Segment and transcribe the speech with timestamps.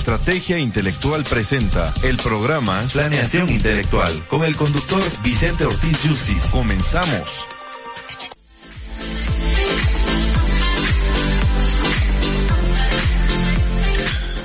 [0.00, 6.48] Estrategia Intelectual presenta el programa Planeación Intelectual con el conductor Vicente Ortiz Justice.
[6.50, 7.30] Comenzamos.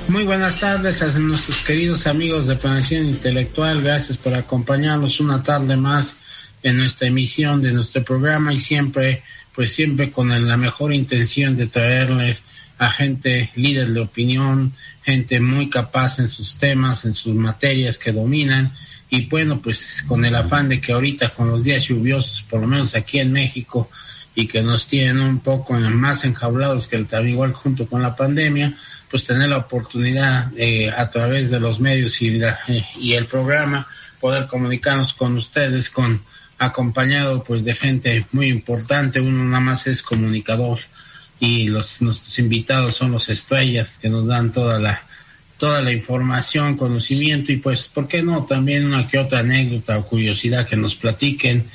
[0.09, 3.81] Muy buenas tardes a nuestros queridos amigos de Planeación Intelectual.
[3.81, 6.17] Gracias por acompañarnos una tarde más
[6.63, 9.23] en nuestra emisión de nuestro programa y siempre,
[9.55, 12.43] pues siempre con la mejor intención de traerles
[12.77, 18.11] a gente líder de opinión, gente muy capaz en sus temas, en sus materias que
[18.11, 18.71] dominan.
[19.09, 22.67] Y bueno, pues con el afán de que ahorita con los días lluviosos, por lo
[22.67, 23.89] menos aquí en México,
[24.35, 28.75] y que nos tienen un poco más enjaulados que el igual junto con la pandemia,
[29.09, 30.51] pues tener la oportunidad
[30.97, 32.41] a través de los medios y,
[32.99, 33.87] y el programa
[34.19, 36.21] poder comunicarnos con ustedes, con
[36.57, 40.79] acompañado pues de gente muy importante, uno nada más es comunicador
[41.39, 45.01] y los nuestros invitados son los estrellas que nos dan toda la
[45.57, 48.43] toda la información, conocimiento y pues, ¿por qué no?
[48.45, 51.65] También una que otra anécdota o curiosidad que nos platiquen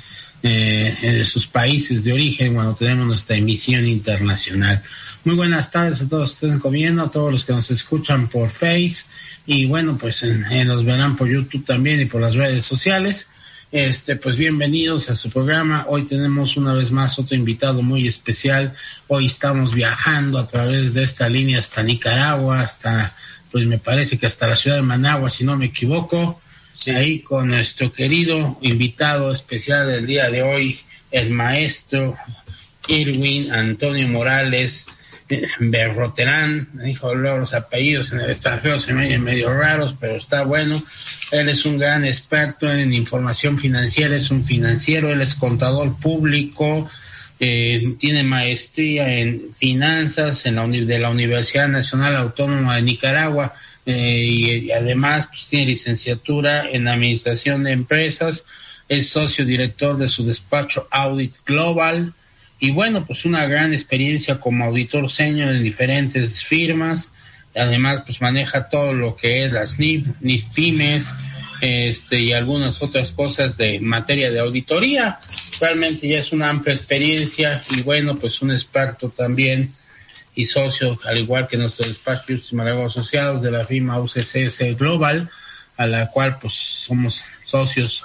[0.43, 4.83] eh, de sus países de origen cuando tenemos nuestra emisión internacional.
[5.25, 8.29] Muy buenas tardes a todos los que estén comiendo, a todos los que nos escuchan
[8.29, 9.05] por Face
[9.47, 13.29] y bueno, pues nos verán por YouTube también y por las redes sociales.
[13.73, 15.85] Este, pues bienvenidos a su programa.
[15.89, 18.75] Hoy tenemos una vez más otro invitado muy especial.
[19.07, 23.15] Hoy estamos viajando a través de esta línea hasta Nicaragua, hasta,
[23.53, 26.41] pues me parece que hasta la ciudad de Managua, si no me equivoco.
[26.89, 30.81] Ahí con nuestro querido invitado especial del día de hoy,
[31.13, 32.17] el maestro
[32.89, 34.87] Irwin Antonio Morales
[35.61, 40.43] Berroterán, dijo luego los apellidos en el extranjero se me oyen medio raros, pero está
[40.43, 40.83] bueno.
[41.31, 46.91] Él es un gran experto en información financiera, es un financiero, él es contador público,
[47.39, 53.55] eh, tiene maestría en finanzas en la de la Universidad Nacional Autónoma de Nicaragua
[53.87, 58.45] eh, y, además pues, tiene licenciatura en administración de empresas,
[58.89, 62.13] es socio director de su despacho Audit Global
[62.61, 67.11] y bueno, pues una gran experiencia como auditor senior en diferentes firmas.
[67.57, 71.11] Además, pues maneja todo lo que es las NIF, NIF pymes,
[71.63, 75.19] este, y algunas otras cosas de materia de auditoría.
[75.59, 79.69] Realmente ya es una amplia experiencia y bueno, pues un experto también
[80.35, 85.29] y socio, al igual que nuestro despacho Malago Asociados de la firma UCCS Global,
[85.77, 88.05] a la cual pues somos socios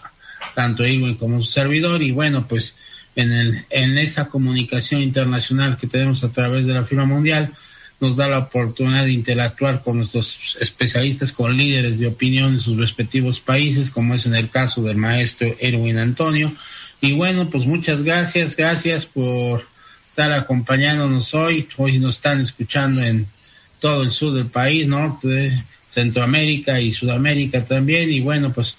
[0.54, 2.76] tanto Irwin como su servidor y bueno, pues
[3.16, 7.52] en, el, en esa comunicación internacional que tenemos a través de la firma mundial,
[8.00, 12.78] nos da la oportunidad de interactuar con nuestros especialistas, con líderes de opinión en sus
[12.78, 16.52] respectivos países, como es en el caso del maestro Erwin Antonio.
[17.00, 19.66] Y bueno, pues muchas gracias, gracias por
[20.10, 21.68] estar acompañándonos hoy.
[21.78, 23.26] Hoy nos están escuchando en
[23.80, 28.12] todo el sur del país, norte, Centroamérica y Sudamérica también.
[28.12, 28.78] Y bueno, pues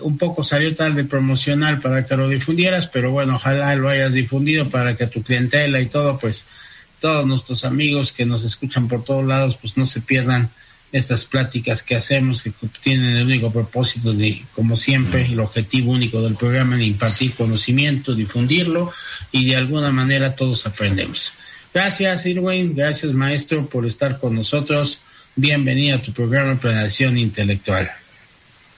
[0.00, 4.68] un poco salió tarde promocional para que lo difundieras, pero bueno, ojalá lo hayas difundido
[4.68, 6.46] para que tu clientela y todo, pues
[7.00, 10.50] todos nuestros amigos que nos escuchan por todos lados, pues no se pierdan
[10.92, 16.22] estas pláticas que hacemos, que tienen el único propósito de, como siempre, el objetivo único
[16.22, 18.92] del programa, de impartir conocimiento, difundirlo
[19.32, 21.32] y de alguna manera todos aprendemos.
[21.74, 25.00] Gracias, Irwin, gracias, maestro, por estar con nosotros.
[25.34, 27.90] Bienvenido a tu programa Planeación Intelectual.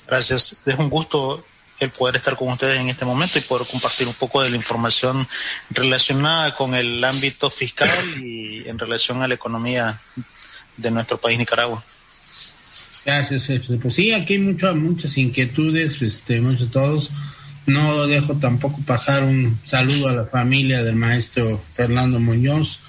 [0.06, 0.59] Gracias.
[0.65, 1.44] Es un gusto
[1.81, 4.56] el poder estar con ustedes en este momento y poder compartir un poco de la
[4.56, 5.27] información
[5.71, 10.00] relacionada con el ámbito fiscal y en relación a la economía
[10.76, 11.82] de nuestro país Nicaragua.
[13.05, 13.50] Gracias.
[13.81, 17.11] Pues sí, aquí hay mucho, muchas inquietudes, este, muchos todos.
[17.67, 22.81] No dejo tampoco pasar un saludo a la familia del maestro Fernando Muñoz,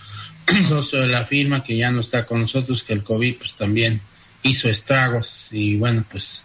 [0.67, 4.01] socio de la firma que ya no está con nosotros, que el COVID pues también
[4.43, 6.43] hizo estragos y bueno, pues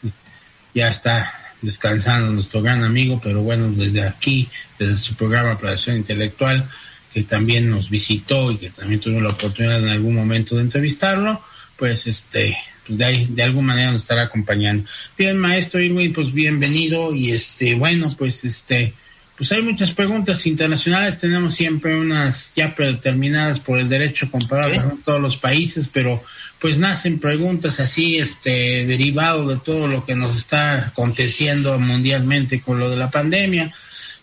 [0.74, 4.48] ya está descansando nuestro gran amigo, pero bueno, desde aquí,
[4.78, 6.68] desde su programa Planeación Intelectual,
[7.12, 11.40] que también nos visitó y que también tuvo la oportunidad en algún momento de entrevistarlo,
[11.76, 14.84] pues este, pues de, ahí, de alguna manera nos estará acompañando.
[15.16, 18.94] Bien, maestro Irwin, pues bienvenido y este, bueno, pues este,
[19.36, 25.02] pues hay muchas preguntas internacionales, tenemos siempre unas ya predeterminadas por el derecho comparado con
[25.02, 26.22] todos los países, pero
[26.62, 32.78] pues nacen preguntas así, este, derivado de todo lo que nos está aconteciendo mundialmente con
[32.78, 33.74] lo de la pandemia.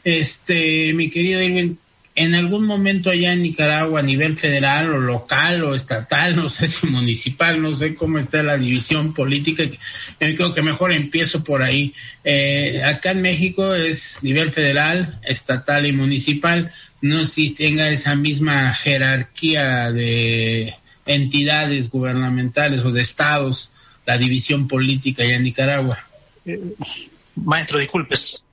[0.05, 1.77] Este, mi querido Irwin,
[2.15, 6.69] en algún momento allá en Nicaragua a nivel federal o local o estatal, no sé
[6.69, 9.75] si municipal, no sé cómo está la división política, yo
[10.17, 11.93] creo que mejor empiezo por ahí.
[12.23, 16.71] Eh, acá en México es nivel federal, estatal y municipal,
[17.01, 20.73] no si tenga esa misma jerarquía de
[21.09, 23.71] entidades gubernamentales o de estados,
[24.05, 25.97] la división política allá en Nicaragua.
[26.45, 26.75] Eh,
[27.35, 28.43] maestro, disculpes,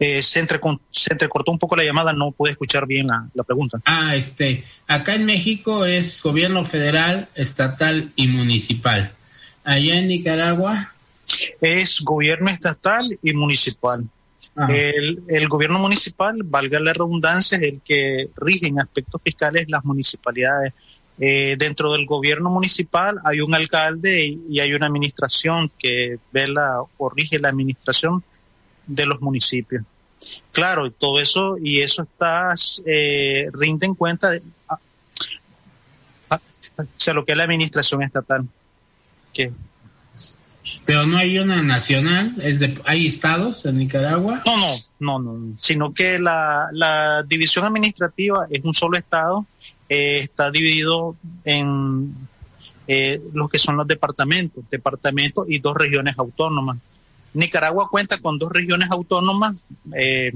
[0.00, 3.80] eh, se, entrecortó un poco la llamada, no pude escuchar bien la, pregunta.
[3.84, 9.12] Ah, este, acá en México es gobierno federal, estatal y municipal.
[9.64, 10.92] Allá en Nicaragua.
[11.60, 14.08] Es gobierno estatal y municipal.
[14.68, 20.72] El, gobierno municipal, valga la redundancia, es el que rige en aspectos fiscales las municipalidades.
[21.18, 26.82] Eh, dentro del gobierno municipal hay un alcalde y, y, hay una administración que vela
[26.98, 28.22] o rige la administración
[28.86, 29.82] de los municipios.
[30.52, 32.54] Claro, todo eso y eso está
[32.86, 34.42] eh, rinde en cuenta de
[37.14, 38.46] lo que es la administración estatal.
[39.32, 39.52] Que,
[40.84, 44.42] pero no hay una nacional, es de, hay estados en Nicaragua.
[44.44, 44.56] No,
[44.98, 49.46] no, no, no, sino que la, la división administrativa es un solo estado,
[49.88, 52.14] eh, está dividido en
[52.88, 56.78] eh, los que son los departamentos, departamentos y dos regiones autónomas.
[57.34, 59.56] Nicaragua cuenta con dos regiones autónomas,
[59.94, 60.32] eh,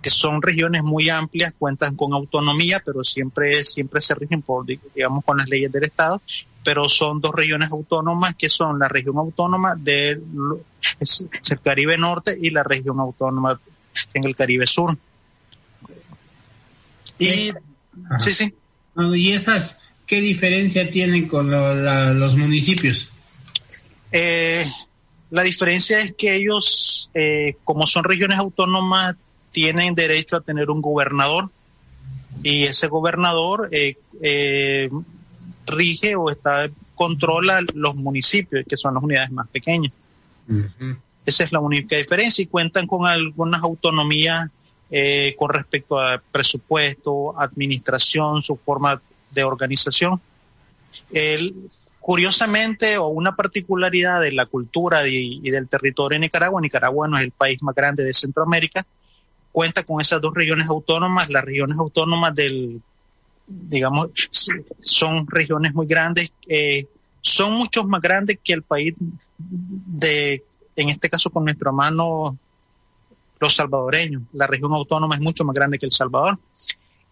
[0.00, 5.24] que son regiones muy amplias, cuentan con autonomía, pero siempre, siempre se rigen por, digamos,
[5.24, 6.20] con las leyes del Estado,
[6.62, 10.22] pero son dos regiones autónomas que son la región autónoma del
[11.62, 13.58] Caribe Norte y la región autónoma
[14.14, 14.96] en el Caribe Sur.
[17.18, 17.50] Y,
[18.18, 18.54] sí, sí.
[19.14, 23.08] ¿Y esas qué diferencia tienen con los municipios?
[24.10, 24.64] Eh,
[25.30, 29.16] la diferencia es que ellos, eh, como son regiones autónomas,
[29.50, 31.50] tienen derecho a tener un gobernador
[32.42, 34.88] y ese gobernador eh, eh,
[35.66, 39.92] rige o está controla los municipios, que son las unidades más pequeñas.
[41.24, 44.50] Esa es la única diferencia y cuentan con algunas autonomías
[45.36, 49.00] con respecto a presupuesto, administración, su forma
[49.30, 50.20] de organización.
[52.08, 57.24] Curiosamente, o una particularidad de la cultura y, del territorio de Nicaragua, Nicaragua no es
[57.24, 58.86] el país más grande de Centroamérica,
[59.52, 62.80] cuenta con esas dos regiones autónomas, las regiones autónomas del,
[63.46, 64.08] digamos,
[64.80, 66.86] son regiones muy grandes, eh,
[67.20, 68.94] son muchos más grandes que el país
[69.36, 70.42] de,
[70.76, 72.38] en este caso con nuestro hermano
[73.40, 74.22] los salvadoreños.
[74.32, 76.38] La región autónoma es mucho más grande que El Salvador.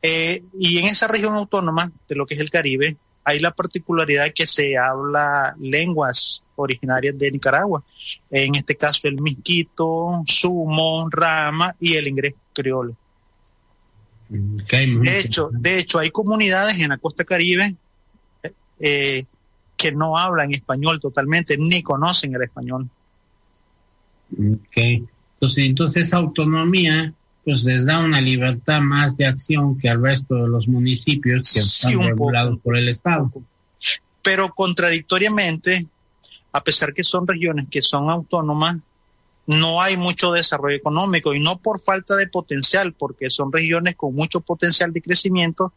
[0.02, 4.32] Eh, y en esa región autónoma de lo que es el Caribe, hay la particularidad
[4.32, 7.82] que se habla lenguas originarias de Nicaragua,
[8.30, 12.94] en este caso el misquito, sumo, rama y el inglés criollo.
[14.28, 17.74] de hecho, de hecho, hay comunidades en la costa caribe
[18.78, 19.24] eh,
[19.76, 22.88] que no hablan español totalmente, ni conocen el español.
[24.68, 25.04] Okay.
[25.36, 27.12] Entonces, entonces esa autonomía
[27.44, 31.60] pues les da una libertad más de acción que al resto de los municipios que
[31.60, 33.30] están regulados por el Estado.
[34.20, 35.86] Pero contradictoriamente,
[36.50, 38.78] a pesar que son regiones que son autónomas,
[39.46, 44.12] no hay mucho desarrollo económico y no por falta de potencial, porque son regiones con
[44.12, 45.72] mucho potencial de crecimiento,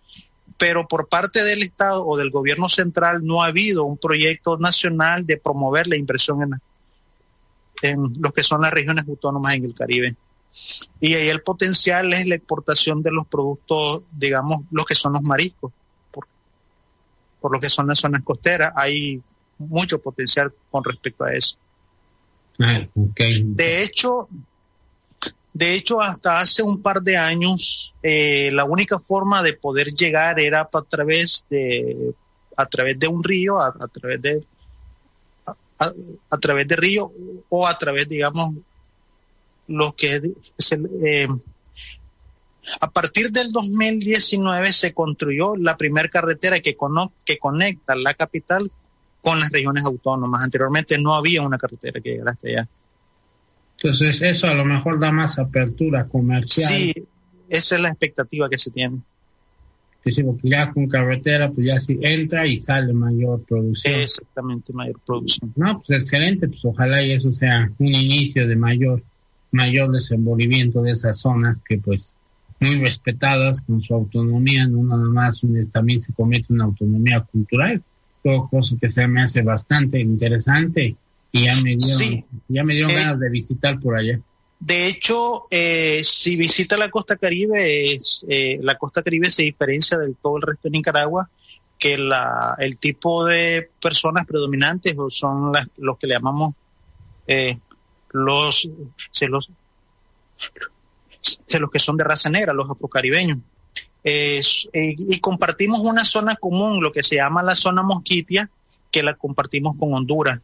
[0.57, 5.23] pero por parte del Estado o del gobierno central no ha habido un proyecto nacional
[5.23, 6.49] de promover la inversión en,
[7.81, 10.15] en lo que son las regiones autónomas en el Caribe.
[10.99, 15.21] Y ahí el potencial es la exportación de los productos, digamos, los que son los
[15.23, 15.71] mariscos,
[16.11, 16.27] por,
[17.39, 18.73] por lo que son las zonas costeras.
[18.75, 19.21] Hay
[19.57, 21.57] mucho potencial con respecto a eso.
[22.59, 24.27] Ah, de hecho,
[25.53, 30.39] de hecho, hasta hace un par de años, eh, la única forma de poder llegar
[30.39, 32.13] era a través de,
[32.55, 34.41] a través de un río, a, través de,
[35.79, 37.11] a, través de río
[37.49, 38.53] o a través, digamos,
[39.67, 40.15] lo que
[40.57, 41.27] es eh,
[42.81, 46.77] a partir del 2019 se construyó la primera carretera que,
[47.25, 48.71] que conecta la capital
[49.21, 50.43] con las regiones autónomas.
[50.43, 52.67] Anteriormente no había una carretera que llegara hasta allá.
[53.77, 56.69] Entonces eso a lo mejor da más apertura comercial.
[56.69, 56.93] Sí,
[57.47, 58.99] esa es la expectativa que se tiene.
[60.05, 63.93] Sí, porque ya con carretera, pues ya sí entra y sale mayor producción.
[63.93, 65.53] Exactamente, mayor producción.
[65.55, 69.03] No, pues excelente, pues ojalá y eso sea un inicio de mayor
[69.51, 72.15] mayor desenvolvimiento de esas zonas que pues
[72.59, 75.41] muy respetadas con su autonomía, no nada más
[75.71, 77.81] también se comete una autonomía cultural,
[78.23, 80.95] todo cosa que se me hace bastante interesante
[81.31, 84.19] y ya me dieron, ya me dieron eh, ganas de visitar por allá.
[84.59, 87.97] De hecho, eh, si visita la costa caribe,
[88.27, 91.29] eh, la costa caribe se diferencia del todo el resto de Nicaragua,
[91.77, 96.53] que la, el tipo de personas predominantes son las, los que le llamamos
[98.11, 98.69] los,
[99.21, 99.49] los,
[101.59, 103.37] los que son de raza negra, los afrocaribeños.
[104.03, 108.49] y compartimos una zona común, lo que se llama la zona mosquitia,
[108.91, 110.41] que la compartimos con Honduras.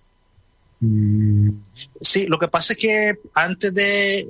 [2.02, 4.28] Sí, lo que pasa es que antes de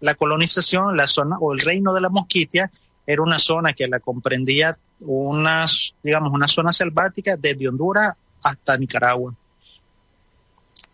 [0.00, 2.70] la colonización, la zona o el reino de la Mosquitia
[3.06, 9.34] era una zona que la comprendía unas, digamos, una zona selvática desde Honduras hasta Nicaragua.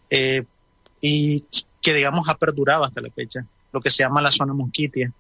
[0.09, 0.45] Eh,
[1.01, 1.45] y
[1.83, 5.13] que, digamos, ha perdurado hasta la fecha, lo que se llama la zona Mosquitia.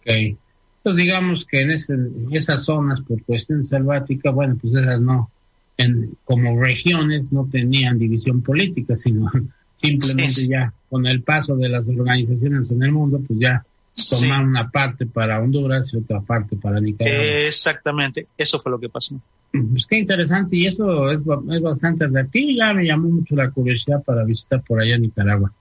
[0.00, 0.36] Ok.
[0.82, 5.30] Pues digamos que en esas zonas, por cuestión selvática, bueno, pues esas no,
[5.76, 9.30] en, como regiones no tenían división política, sino
[9.74, 13.64] simplemente ya con el paso de las organizaciones en el mundo, pues ya
[14.10, 17.24] tomaron una parte para Honduras y otra parte para Nicaragua.
[17.46, 19.20] Exactamente, eso fue lo que pasó.
[19.52, 24.02] Pues qué interesante y eso es, es bastante atractivo ya me llamó mucho la curiosidad
[24.02, 25.52] para visitar por allá Nicaragua.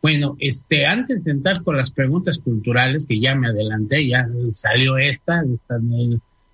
[0.00, 4.98] Bueno, este, antes de entrar con las preguntas culturales, que ya me adelanté, ya salió
[4.98, 5.78] esta, esta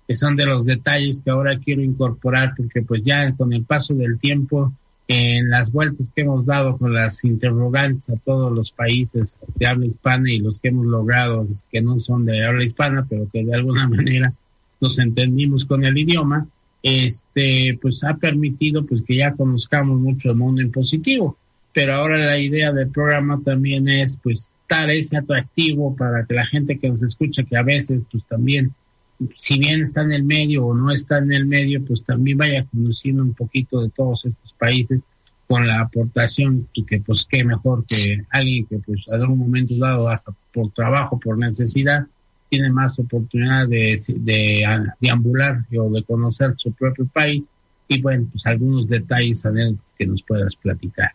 [0.09, 3.93] que son de los detalles que ahora quiero incorporar porque pues ya con el paso
[3.93, 4.73] del tiempo
[5.07, 9.85] en las vueltas que hemos dado con las interrogantes a todos los países de habla
[9.85, 13.53] hispana y los que hemos logrado que no son de habla hispana pero que de
[13.53, 14.33] alguna manera
[14.81, 16.47] nos entendimos con el idioma
[16.81, 21.37] este pues ha permitido pues que ya conozcamos mucho el mundo en positivo.
[21.71, 26.47] Pero ahora la idea del programa también es pues dar ese atractivo para que la
[26.47, 28.73] gente que nos escucha que a veces pues también
[29.35, 32.65] si bien está en el medio o no está en el medio, pues también vaya
[32.65, 35.05] conociendo un poquito de todos estos países
[35.47, 39.75] con la aportación y que pues qué mejor que alguien que pues en algún momento
[39.77, 42.05] dado hasta por trabajo, por necesidad,
[42.49, 44.63] tiene más oportunidad de, de,
[44.99, 47.49] deambular o de conocer su propio país
[47.87, 49.43] y bueno, pues algunos detalles
[49.97, 51.11] que nos puedas platicar.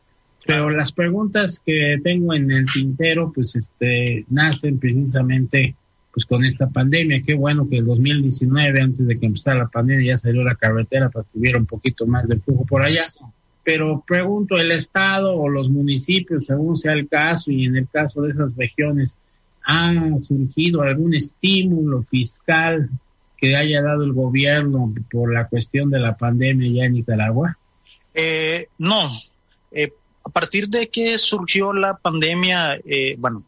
[0.46, 5.74] Pero las preguntas que tengo en el tintero pues este nacen precisamente
[6.14, 7.22] pues con esta pandemia.
[7.22, 11.10] Qué bueno que el 2019, antes de que empezara la pandemia, ya salió la carretera
[11.10, 13.02] para que hubiera un poquito más de flujo por allá.
[13.64, 18.22] Pero pregunto, ¿el Estado o los municipios, según sea el caso, y en el caso
[18.22, 19.18] de esas regiones,
[19.64, 22.88] ¿ha surgido algún estímulo fiscal
[23.36, 27.58] que haya dado el gobierno por la cuestión de la pandemia ya en Nicaragua?
[28.14, 29.10] Eh, no.
[29.72, 29.92] Eh,
[30.24, 33.44] a partir de que surgió la pandemia, eh, bueno,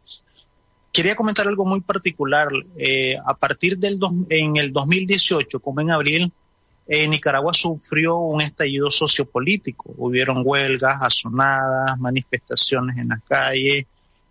[0.96, 2.48] Quería comentar algo muy particular.
[2.78, 3.98] Eh, a partir del
[4.30, 6.32] en el 2018, como en abril,
[6.86, 9.92] eh, Nicaragua sufrió un estallido sociopolítico.
[9.98, 13.84] Hubieron huelgas, azonadas, manifestaciones en las calles,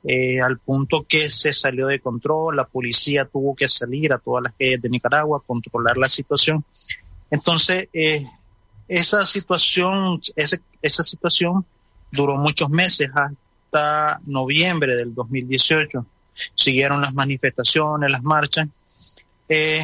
[0.06, 2.56] eh, al punto que se salió de control.
[2.56, 6.66] La policía tuvo que salir a todas las calles de Nicaragua a controlar la situación.
[7.30, 7.90] Entonces,
[8.88, 11.64] esa situación, esa situación
[12.12, 16.08] duró muchos meses hasta noviembre del 2018
[16.56, 18.68] siguieron las manifestaciones, las marchas.
[19.48, 19.82] Eh,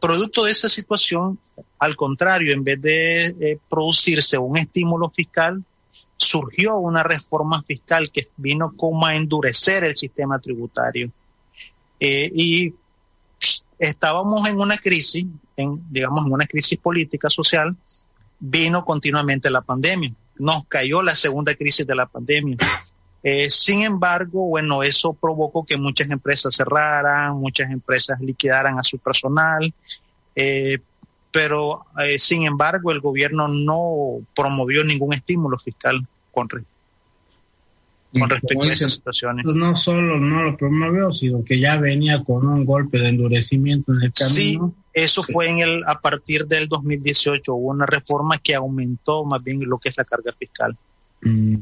[0.00, 1.38] producto de esa situación,
[1.78, 5.62] al contrario, en vez de eh, producirse un estímulo fiscal,
[6.16, 11.10] surgió una reforma fiscal que vino como a endurecer el sistema tributario.
[12.00, 12.74] Eh, y
[13.78, 15.24] estábamos en una crisis,
[15.56, 17.76] en, digamos, en una crisis política, social,
[18.38, 20.12] vino continuamente la pandemia.
[20.38, 22.56] Nos cayó la segunda crisis de la pandemia.
[23.22, 28.98] Eh, sin embargo, bueno, eso provocó que muchas empresas cerraran, muchas empresas liquidaran a su
[28.98, 29.72] personal,
[30.36, 30.78] eh,
[31.32, 38.94] pero eh, sin embargo el gobierno no promovió ningún estímulo fiscal con, respecto a esas
[38.94, 39.44] situaciones.
[39.44, 43.92] Pues no solo no lo promovió, sino que ya venía con un golpe de endurecimiento
[43.92, 44.36] en el camino.
[44.36, 44.58] Sí,
[44.92, 49.60] eso fue en el a partir del 2018 hubo una reforma que aumentó más bien
[49.66, 50.76] lo que es la carga fiscal.
[51.22, 51.56] Mm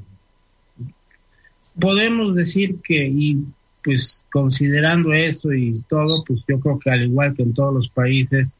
[1.81, 3.39] podemos decir que, y
[3.83, 7.89] pues considerando eso y todo, pues yo creo que al igual que en todos los
[7.89, 8.53] países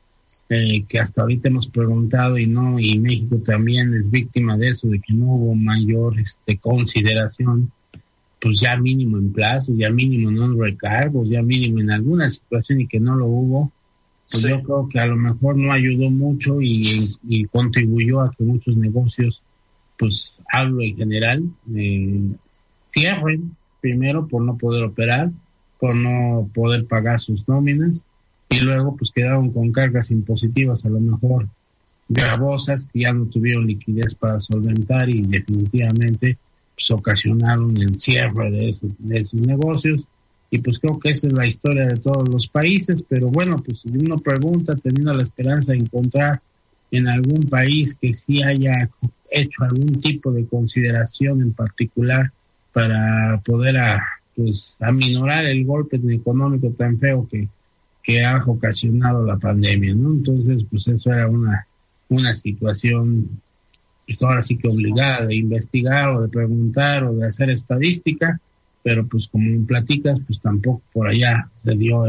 [0.49, 4.87] eh, que hasta ahorita hemos preguntado y no, y México también es víctima de eso,
[4.87, 7.73] de que no hubo mayor este, consideración,
[8.41, 12.87] pues ya mínimo en plazo, ya mínimo en recargos, ya mínimo en alguna situación y
[12.87, 13.73] que no lo hubo,
[14.31, 16.89] pues yo creo que a lo mejor no ayudó mucho y,
[17.29, 19.43] y contribuyó a que muchos negocios,
[19.99, 21.43] pues hablo en general,
[21.75, 22.21] eh,
[22.97, 25.31] cierren, primero por no poder operar,
[25.79, 28.07] por no poder pagar sus nóminas
[28.49, 31.49] y luego pues quedaron con cargas impositivas a lo mejor
[32.09, 36.39] gravosas que ya no tuvieron liquidez para solventar y definitivamente
[36.75, 40.07] pues ocasionaron el cierre de, de sus negocios.
[40.49, 43.81] Y pues creo que esa es la historia de todos los países, pero bueno, pues
[43.81, 46.41] si uno pregunta teniendo la esperanza de encontrar
[46.93, 48.89] en algún país que sí haya
[49.29, 52.33] hecho algún tipo de consideración en particular
[52.77, 54.03] para poder a,
[54.35, 57.49] pues aminorar el golpe económico tan feo que,
[58.03, 60.11] que ha ocasionado la pandemia, ¿no?
[60.11, 61.67] Entonces, pues eso era una,
[62.11, 63.41] una situación,
[64.07, 68.39] pues ahora sí que obligada de investigar o de preguntar o de hacer estadística,
[68.83, 72.05] pero pues como platicas, pues tampoco por allá se dio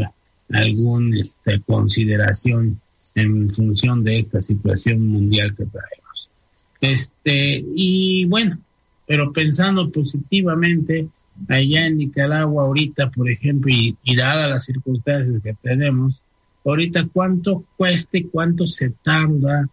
[0.50, 2.78] alguna este, consideración
[3.14, 6.30] en función de esta situación mundial que traemos.
[6.82, 8.58] Este, y bueno,
[9.08, 11.08] pero pensando positivamente,
[11.48, 16.22] allá en Nicaragua ahorita, por ejemplo, y, dadas las circunstancias que tenemos,
[16.62, 19.66] ahorita cuánto cueste, cuánto se tarda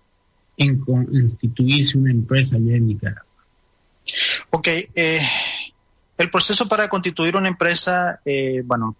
[0.56, 3.26] en instituirse una empresa allá en Nicaragua.
[4.52, 5.20] Ok, eh,
[6.18, 8.96] el proceso para constituir una empresa, eh, bueno,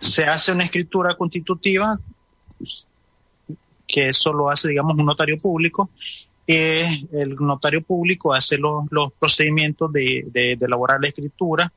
[0.00, 2.00] se hace una escritura constitutiva,
[3.86, 5.90] que eso lo hace, digamos, un notario público.
[6.46, 8.84] Eh, el notario público hace los,
[9.18, 11.72] procedimientos de, elaborar la escritura,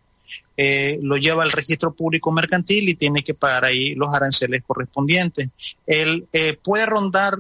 [0.58, 5.50] eh, lo lleva al registro público mercantil y tiene que pagar ahí los aranceles correspondientes.
[5.86, 6.28] Él
[6.64, 7.38] puede rondar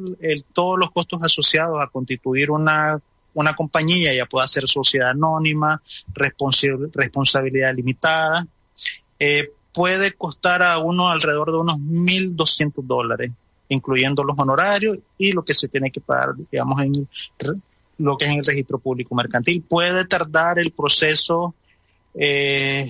[0.53, 3.01] todos los costos asociados a constituir una
[3.35, 5.81] una compañía ya puede ser sociedad anónima,
[6.13, 8.47] responsabilidad limitada,
[9.19, 13.31] eh, puede costar a uno alrededor de unos 1.200 dólares,
[13.69, 17.07] incluyendo los honorarios y lo que se tiene que pagar, digamos, en
[17.97, 19.63] lo que es en el registro público mercantil.
[19.67, 21.55] Puede tardar el proceso
[22.13, 22.87] eh,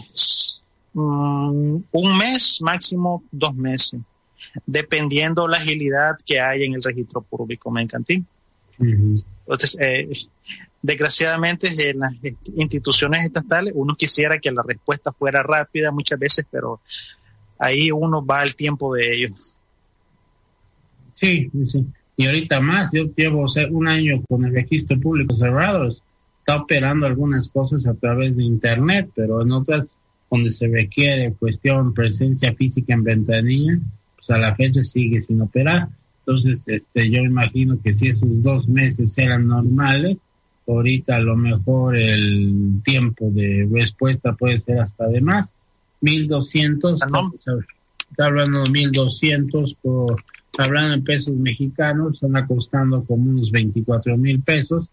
[0.94, 4.02] mm, un mes, máximo dos meses,
[4.66, 8.26] dependiendo la agilidad que hay en el registro público mercantil.
[8.78, 10.10] Entonces, eh,
[10.82, 12.14] desgraciadamente en las
[12.56, 16.82] instituciones estatales uno quisiera que la respuesta fuera rápida muchas veces, pero
[17.58, 19.55] ahí uno va al tiempo de ellos.
[21.16, 21.86] Sí, sí.
[22.18, 27.50] Y ahorita más, yo llevo un año con el registro público cerrado, está operando algunas
[27.50, 29.98] cosas a través de Internet, pero en otras
[30.30, 33.80] donde se requiere cuestión presencia física en ventanilla,
[34.16, 35.90] pues a la fecha sigue sin operar.
[36.20, 40.24] Entonces, este, yo imagino que si esos dos meses eran normales,
[40.68, 45.56] ahorita a lo mejor el tiempo de respuesta puede ser hasta de más.
[46.02, 47.32] 1200, ah,
[48.10, 50.24] está hablando de 1200 por,
[50.58, 54.90] hablando en pesos mexicanos, están costando como unos 24 mil pesos.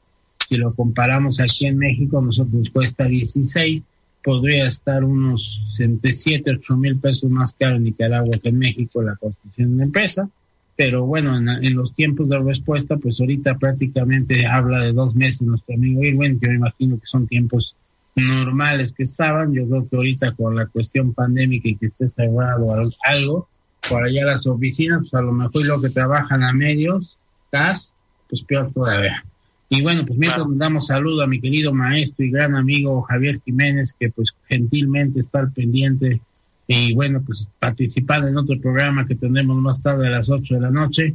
[0.48, 3.85] Si lo comparamos aquí en México, nosotros cuesta 16,
[4.22, 9.16] podría estar unos 7, 8 mil pesos más caro en Nicaragua que en México la
[9.16, 10.29] construcción de una empresa
[10.77, 15.75] pero bueno, en, los tiempos de respuesta, pues ahorita prácticamente habla de dos meses nuestro
[15.75, 17.77] amigo Irwin, yo imagino que son tiempos
[18.16, 22.66] normales que estaban, yo creo que ahorita con la cuestión pandémica y que esté cerrado
[23.05, 23.48] algo,
[23.88, 27.18] por allá las oficinas, pues a lo mejor lo que trabajan a medios,
[27.50, 27.96] gas,
[28.28, 29.24] pues peor todavía.
[29.68, 33.96] Y bueno, pues mientras damos saludo a mi querido maestro y gran amigo Javier Jiménez,
[33.98, 36.20] que pues gentilmente está al pendiente
[36.66, 40.60] y bueno, pues participar en otro programa que tendremos más tarde a las 8 de
[40.60, 41.14] la noche.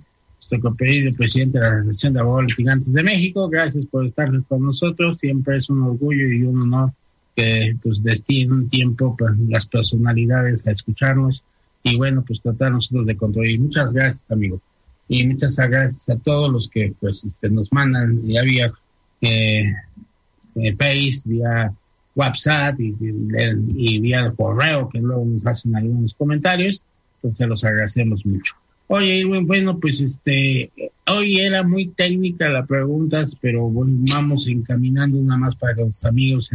[0.62, 3.50] Con pedido presidente de la Asociación de Abogados Litigantes de México.
[3.50, 5.18] Gracias por estar con nosotros.
[5.18, 6.94] Siempre es un orgullo y un honor
[7.36, 11.44] que pues destinen un tiempo pues, las personalidades a escucharnos
[11.92, 13.60] y bueno, pues tratar nosotros de contribuir.
[13.60, 14.62] Muchas gracias, amigo.
[15.08, 18.74] Y muchas gracias a todos los que pues este, nos mandan ya vía
[19.22, 19.74] eh,
[20.56, 20.76] eh,
[21.26, 21.74] vía
[22.16, 22.96] WhatsApp y,
[23.76, 26.84] y, vía correo, que luego nos hacen algunos comentarios,
[27.22, 28.56] pues se los agradecemos mucho.
[28.88, 30.72] Oye, bueno, pues este,
[31.08, 36.06] hoy era muy técnica la preguntas, pero bueno, vamos encaminando una más para que los
[36.06, 36.52] amigos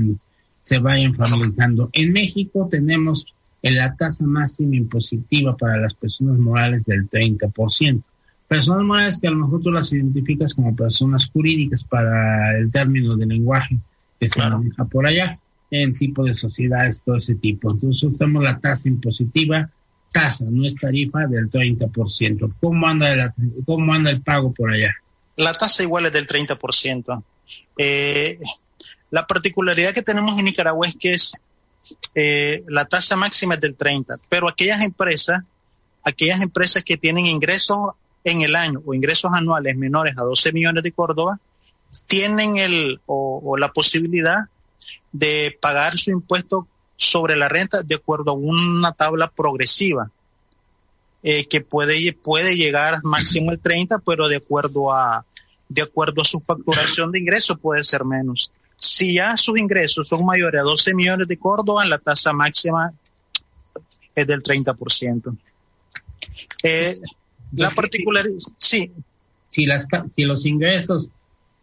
[0.62, 1.90] se vayan familiarizando.
[1.92, 3.26] En México tenemos
[3.70, 8.02] la tasa máxima impositiva para las personas morales del 30%.
[8.48, 13.16] Personas morales que a lo mejor tú las identificas como personas jurídicas para el término
[13.16, 13.78] de lenguaje
[14.18, 15.38] que se maneja por allá
[15.70, 17.72] en tipo de sociedades, todo ese tipo.
[17.72, 19.70] Entonces usamos la tasa impositiva,
[20.12, 22.54] tasa, no es tarifa, del 30%.
[22.60, 24.94] ¿Cómo anda, cómo anda el pago por allá?
[25.36, 27.24] La tasa igual es del 30%.
[27.78, 28.38] Eh,
[29.10, 31.40] la particularidad que tenemos en Nicaragua es que es
[32.14, 35.42] eh, la tasa máxima es del 30, pero aquellas empresas,
[36.02, 37.78] aquellas empresas que tienen ingresos
[38.24, 41.38] en el año o ingresos anuales menores a 12 millones de Córdoba,
[42.06, 44.46] tienen el o la posibilidad
[45.12, 46.66] de pagar su impuesto
[46.96, 50.10] sobre la renta de acuerdo a una tabla progresiva
[51.22, 55.24] eh, que puede, puede llegar máximo el 30, pero de acuerdo a
[55.68, 58.52] de acuerdo a su facturación de ingresos puede ser menos.
[58.82, 62.92] Si ya sus ingresos son mayores a 12 millones de Córdoba, la tasa máxima
[64.12, 65.36] es del 30%.
[66.64, 66.92] Eh,
[67.52, 68.90] la particularidad, sí.
[69.48, 71.10] Si, las, si los ingresos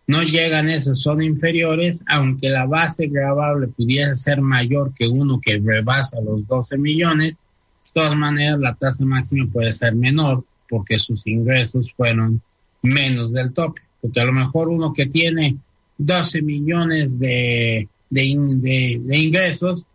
[0.08, 5.42] no llegan a eso, son inferiores, aunque la base grabable pudiese ser mayor que uno
[5.42, 10.98] que rebasa los 12 millones, de todas maneras la tasa máxima puede ser menor porque
[11.00, 12.42] sus ingresos fueron
[12.82, 13.82] menos del tope.
[14.02, 15.58] Porque a lo mejor uno que tiene
[16.00, 19.86] 12 millones de, de, ingresos,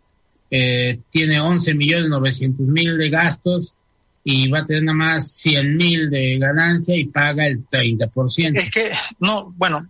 [0.49, 3.75] eh, tiene 11 millones 900 mil de gastos
[4.23, 8.57] y va a tener nada más 100 mil de ganancia y paga el 30%.
[8.57, 9.87] Es que, no, bueno,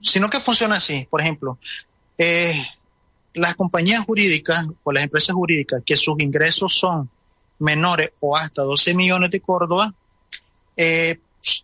[0.00, 1.06] sino que funciona así.
[1.10, 1.58] Por ejemplo,
[2.16, 2.54] eh,
[3.34, 7.08] las compañías jurídicas o las empresas jurídicas que sus ingresos son
[7.58, 9.92] menores o hasta 12 millones de Córdoba,
[10.76, 11.18] eh,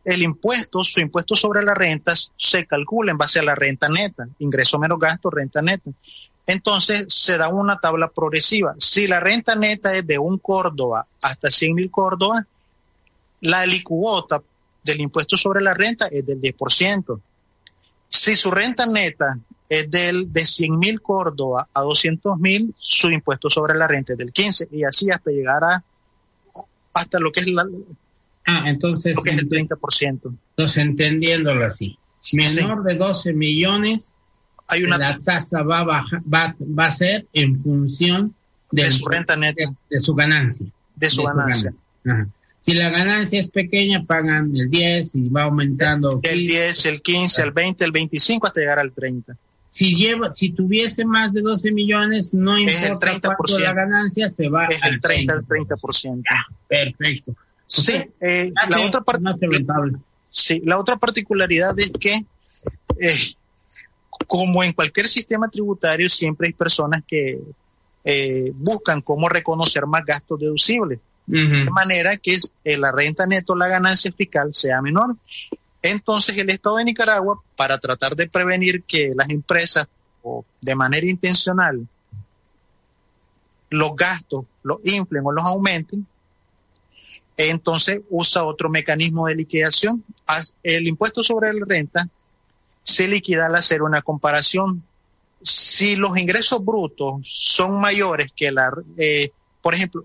[0.04, 4.28] el impuesto, su impuesto sobre las rentas se calcula en base a la renta neta,
[4.38, 5.90] ingreso menos gasto, renta neta.
[6.46, 8.74] Entonces se da una tabla progresiva.
[8.78, 12.46] Si la renta neta es de un Córdoba hasta 100 mil Córdoba,
[13.40, 14.42] la alicuota
[14.82, 17.20] del impuesto sobre la renta es del 10%.
[18.08, 23.48] Si su renta neta es del, de 100 mil Córdoba a 200 mil, su impuesto
[23.48, 25.82] sobre la renta es del 15 y así hasta llegar a
[26.92, 27.66] hasta lo que es la
[28.46, 30.20] ah, entonces, lo que es el 30%.
[30.50, 31.98] Entonces, entendiéndolo así,
[32.32, 34.14] menor de 12 millones
[34.68, 38.34] hay una la tasa va a, va, va a ser en función
[38.70, 39.72] de, su renta neta.
[39.90, 40.66] De, su ganancia.
[40.96, 41.74] De su, ganancia.
[42.60, 46.20] Si la ganancia es pequeña, pagan el 10 y va aumentando.
[46.22, 49.36] El, 10, el 15, el 20, el 25 hasta llegar al 30.
[49.68, 53.34] Si lleva, si tuviese más de 12 millones, no importa el 30%.
[53.36, 56.22] cuánto la ganancia, se va es el 30 al 30%.
[56.68, 57.36] perfecto.
[57.66, 59.22] Sí, eh, la otra parte,
[60.28, 62.24] sí, la otra particularidad es que
[63.00, 63.16] eh,
[64.26, 67.40] como en cualquier sistema tributario, siempre hay personas que
[68.04, 73.66] eh, buscan cómo reconocer más gastos deducibles, de manera que eh, la renta neto, la
[73.66, 75.16] ganancia fiscal sea menor.
[75.80, 79.88] Entonces, el Estado de Nicaragua, para tratar de prevenir que las empresas,
[80.22, 81.86] o de manera intencional,
[83.70, 86.06] los gastos los inflen o los aumenten,
[87.36, 90.04] entonces usa otro mecanismo de liquidación.
[90.62, 92.08] El impuesto sobre la renta
[92.82, 94.82] se liquida al hacer una comparación.
[95.42, 100.04] Si los ingresos brutos son mayores que la, eh, por ejemplo,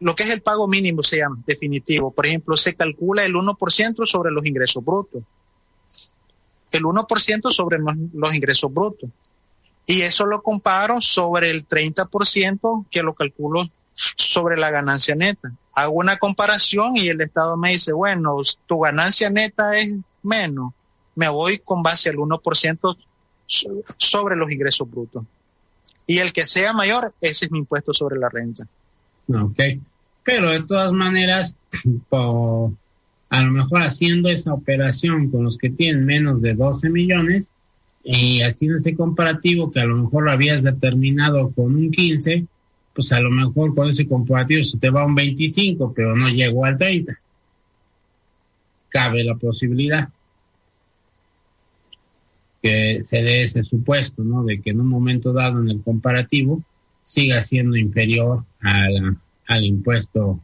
[0.00, 2.10] lo que es el pago mínimo se llama definitivo.
[2.10, 5.22] Por ejemplo, se calcula el 1% sobre los ingresos brutos.
[6.72, 9.10] El 1% sobre los ingresos brutos.
[9.86, 13.70] Y eso lo comparo sobre el 30% que lo calculo
[14.16, 15.52] sobre la ganancia neta.
[15.74, 18.36] Hago una comparación y el Estado me dice, bueno,
[18.66, 20.72] tu ganancia neta es menos
[21.20, 22.96] me voy con base al 1%
[23.98, 25.24] sobre los ingresos brutos.
[26.06, 28.66] Y el que sea mayor, ese es mi impuesto sobre la renta.
[29.28, 29.60] Ok.
[30.24, 31.58] Pero de todas maneras,
[32.10, 37.52] a lo mejor haciendo esa operación con los que tienen menos de 12 millones
[38.02, 42.46] y haciendo ese comparativo que a lo mejor lo habías determinado con un 15,
[42.94, 46.64] pues a lo mejor con ese comparativo se te va un 25, pero no llegó
[46.64, 47.18] al 30.
[48.88, 50.08] Cabe la posibilidad
[52.62, 54.44] que se dé ese supuesto, ¿no?
[54.44, 56.62] De que en un momento dado en el comparativo
[57.04, 60.40] siga siendo inferior al, al impuesto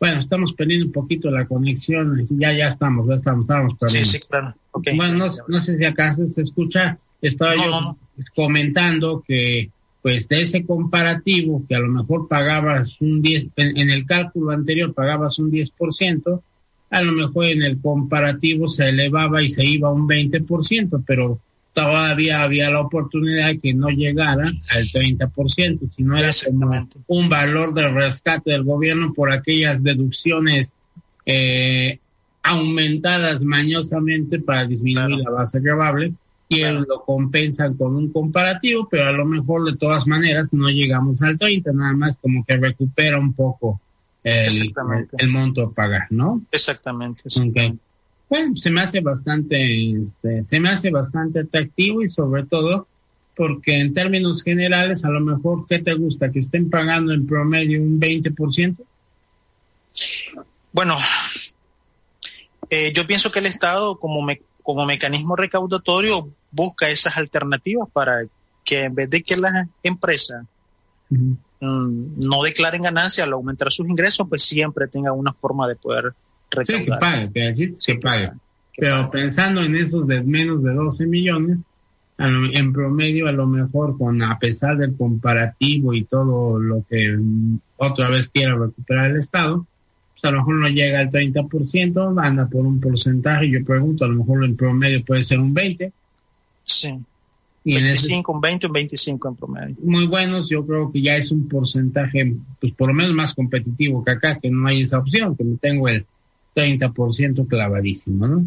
[0.00, 4.08] Bueno, estamos perdiendo un poquito la conexión, ya, ya estamos, ya estamos, estamos perdiendo.
[4.08, 4.54] Sí, sí, claro.
[4.96, 7.96] Bueno, no, sé si acá se escucha, estaba yo
[8.34, 9.70] comentando que
[10.02, 14.92] pues de ese comparativo que a lo mejor pagabas un 10, en, el cálculo anterior
[14.92, 16.42] pagabas un 10%,
[16.90, 21.38] a lo mejor en el comparativo se elevaba y se iba a un 20%, pero
[21.72, 27.28] todavía había la oportunidad de que no llegara al 30%, si no era como un
[27.28, 30.74] valor de rescate del gobierno por aquellas deducciones
[31.24, 32.00] eh,
[32.42, 36.12] aumentadas mañosamente para disminuir la base grabable
[36.56, 41.22] y lo compensan con un comparativo, pero a lo mejor de todas maneras no llegamos
[41.22, 43.80] al 30, nada más como que recupera un poco
[44.22, 44.72] el,
[45.18, 46.42] el, monto a pagar, ¿no?
[46.50, 47.24] Exactamente.
[48.28, 52.86] Bueno, se me hace bastante, este, se me hace bastante atractivo y sobre todo
[53.36, 56.30] porque en términos generales, a lo mejor, ¿qué te gusta?
[56.30, 58.76] ¿Que estén pagando en promedio un 20%?
[60.72, 60.96] Bueno,
[62.70, 68.24] eh, yo pienso que el Estado como, me, como mecanismo recaudatorio busca esas alternativas para
[68.64, 70.44] que en vez de que las empresas
[71.10, 76.12] mm, no declaren ganancia al aumentar sus ingresos, pues siempre tengan una forma de poder
[76.50, 76.80] recaudar.
[76.80, 78.32] Sí, que pague, que pague.
[78.76, 81.64] Pero pensando en esos de menos de 12 millones,
[82.18, 87.18] en promedio a lo mejor con a pesar del comparativo y todo lo que
[87.76, 89.66] otra vez quiera recuperar el Estado,
[90.28, 94.16] a lo mejor no llega al 30%, anda por un porcentaje, yo pregunto, a lo
[94.16, 95.92] mejor en promedio puede ser un 20%.
[96.64, 96.94] Sí.
[97.64, 99.76] Y 25, un 20, un 25 en promedio.
[99.82, 104.04] Muy buenos, yo creo que ya es un porcentaje, pues por lo menos más competitivo
[104.04, 106.04] que acá, que no hay esa opción, que no tengo el
[106.56, 108.44] 30% clavadísimo, ¿no?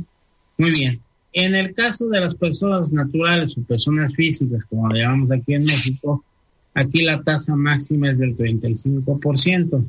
[0.58, 1.00] Muy bien.
[1.32, 5.64] En el caso de las personas naturales o personas físicas, como lo llamamos aquí en
[5.64, 6.24] México,
[6.74, 9.86] aquí la tasa máxima es del 35%.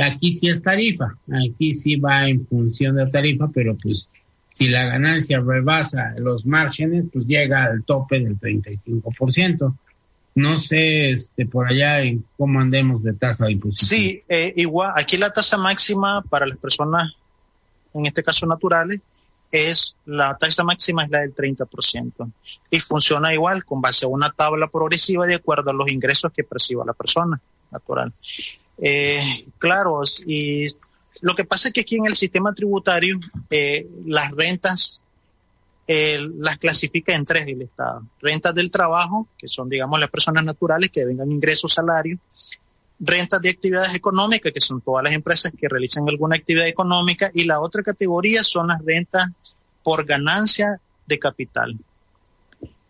[0.00, 4.08] Aquí sí es tarifa, aquí sí va en función de tarifa, pero pues
[4.50, 9.74] si la ganancia rebasa los márgenes, pues llega al tope del 35%.
[10.34, 11.98] No sé este, por allá
[12.38, 13.88] cómo andemos de tasa de imposición.
[13.88, 17.12] Sí, eh, igual, aquí la tasa máxima para las personas,
[17.92, 19.00] en este caso naturales,
[19.50, 22.32] es la tasa máxima es la del 30%
[22.70, 26.42] y funciona igual con base a una tabla progresiva de acuerdo a los ingresos que
[26.42, 27.38] perciba la persona
[27.70, 28.12] natural.
[28.84, 30.66] Eh, claro, y
[31.20, 35.02] lo que pasa es que aquí en el sistema tributario eh, las rentas
[35.86, 38.02] eh, las clasifica en tres el Estado.
[38.20, 42.18] Rentas del trabajo, que son, digamos, las personas naturales que vengan ingresos, salarios,
[42.98, 47.44] rentas de actividades económicas, que son todas las empresas que realizan alguna actividad económica, y
[47.44, 49.28] la otra categoría son las rentas
[49.82, 51.76] por ganancia de capital.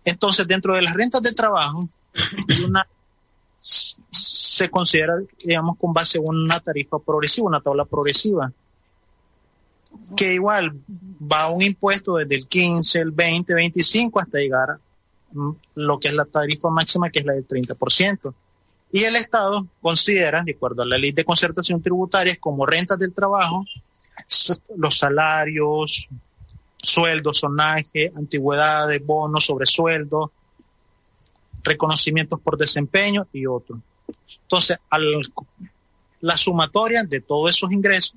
[0.04, 1.88] Entonces, dentro de las rentas de trabajo,
[2.64, 2.86] una,
[3.62, 8.52] se considera, digamos, con base en una tarifa progresiva, una tabla progresiva,
[10.16, 10.72] que igual
[11.20, 14.80] va a un impuesto desde el 15, el 20, 25 hasta llegar a
[15.74, 18.34] lo que es la tarifa máxima, que es la del 30%.
[18.90, 23.14] Y el Estado considera, de acuerdo a la ley de concertación tributaria, como rentas del
[23.14, 23.64] trabajo,
[24.76, 26.08] los salarios,
[26.76, 30.30] sueldos, sonaje, antigüedades, bonos, sobresueldos,
[31.62, 33.78] reconocimientos por desempeño y otros.
[34.42, 34.78] Entonces,
[36.20, 38.16] la sumatoria de todos esos ingresos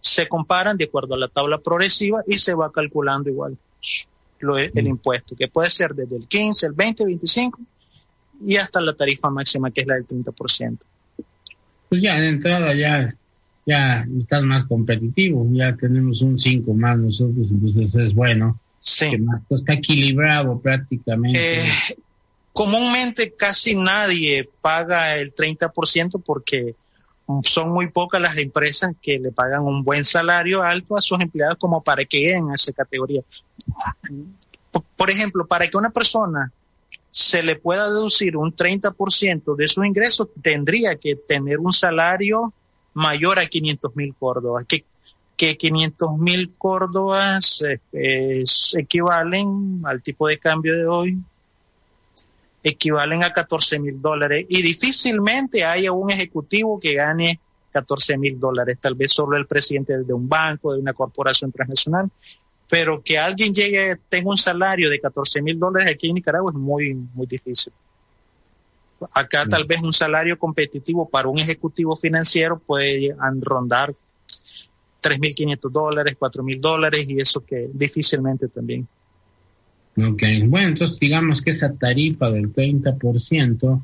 [0.00, 3.56] se comparan de acuerdo a la tabla progresiva y se va calculando igual
[4.40, 7.60] el impuesto, que puede ser desde el 15, el 20, 25
[8.44, 10.78] y hasta la tarifa máxima que es la del 30%.
[11.88, 13.12] Pues ya de entrada ya,
[13.66, 18.60] ya estás más competitivo, ya tenemos un 5 más nosotros, entonces es bueno.
[18.80, 19.10] Sí.
[19.48, 21.60] Pues está equilibrado prácticamente.
[21.60, 21.96] Eh,
[22.52, 26.74] comúnmente casi nadie paga el 30% porque
[27.42, 31.56] son muy pocas las empresas que le pagan un buen salario alto a sus empleados
[31.58, 33.22] como para que lleguen a esa categoría.
[34.96, 36.52] por ejemplo, para que una persona
[37.10, 42.52] se le pueda deducir un 30% de sus ingresos, tendría que tener un salario
[42.94, 44.84] mayor a 500 mil córdobas, que,
[45.38, 48.44] que 500 mil córdobas eh,
[48.76, 51.18] equivalen al tipo de cambio de hoy,
[52.64, 54.46] equivalen a 14 mil dólares.
[54.48, 57.38] Y difícilmente haya un ejecutivo que gane
[57.70, 62.10] 14 mil dólares, tal vez solo el presidente de un banco, de una corporación transnacional,
[62.68, 66.58] pero que alguien llegue, tenga un salario de 14 mil dólares aquí en Nicaragua es
[66.58, 67.72] muy, muy difícil.
[69.12, 73.94] Acá tal vez un salario competitivo para un ejecutivo financiero puede rondar
[75.02, 78.86] 3.500 dólares, 4.000 dólares y eso que difícilmente también.
[79.96, 83.82] Ok, bueno, entonces digamos que esa tarifa del 30%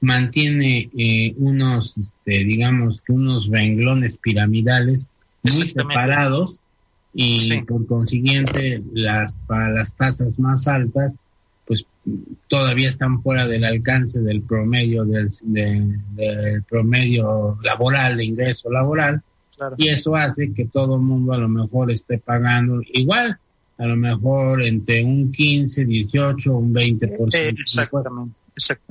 [0.00, 5.08] mantiene eh, unos, este, digamos que unos renglones piramidales
[5.42, 6.60] muy separados
[7.14, 11.16] y por consiguiente las para las tasas más altas
[11.66, 11.86] pues
[12.46, 16.02] todavía están fuera del alcance del promedio del,
[16.68, 19.22] promedio laboral de ingreso laboral
[19.76, 23.38] y eso hace que todo el mundo a lo mejor esté pagando igual
[23.78, 28.34] a lo mejor entre un 15 18 un 20 por ciento exactamente,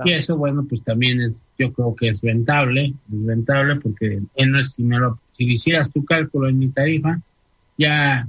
[0.04, 4.66] y eso bueno pues también es yo creo que es rentable es rentable porque en,
[4.66, 7.20] si me lo si hicieras tu cálculo en mi tarifa
[7.78, 8.26] ya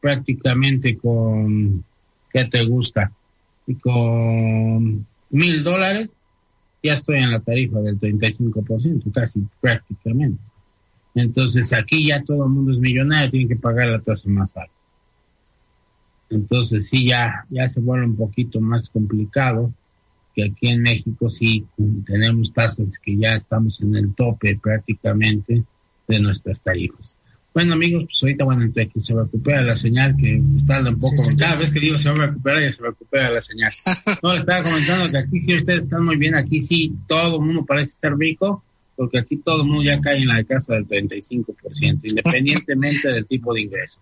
[0.00, 1.84] prácticamente con,
[2.32, 3.12] ¿qué te gusta?
[3.66, 6.10] Y con mil dólares
[6.82, 10.40] ya estoy en la tarifa del 35%, casi prácticamente.
[11.16, 14.72] Entonces aquí ya todo el mundo es millonario, tiene que pagar la tasa más alta.
[16.28, 19.72] Entonces sí, ya, ya se vuelve un poquito más complicado,
[20.34, 21.64] que aquí en México sí
[22.04, 25.64] tenemos tasas que ya estamos en el tope prácticamente
[26.06, 27.18] de nuestras tarifas.
[27.54, 31.22] Bueno, amigos, pues ahorita, bueno, entre que se recupera la señal, que tarda un poco,
[31.38, 33.72] cada vez que digo se va a recuperar, ya se recupera la señal.
[34.22, 37.46] No, le estaba comentando que aquí sí ustedes están muy bien, aquí sí todo el
[37.46, 38.62] mundo parece ser rico,
[38.96, 43.52] porque aquí todo el mundo ya cae en la casa del 35%, independientemente del tipo
[43.54, 44.00] de ingreso.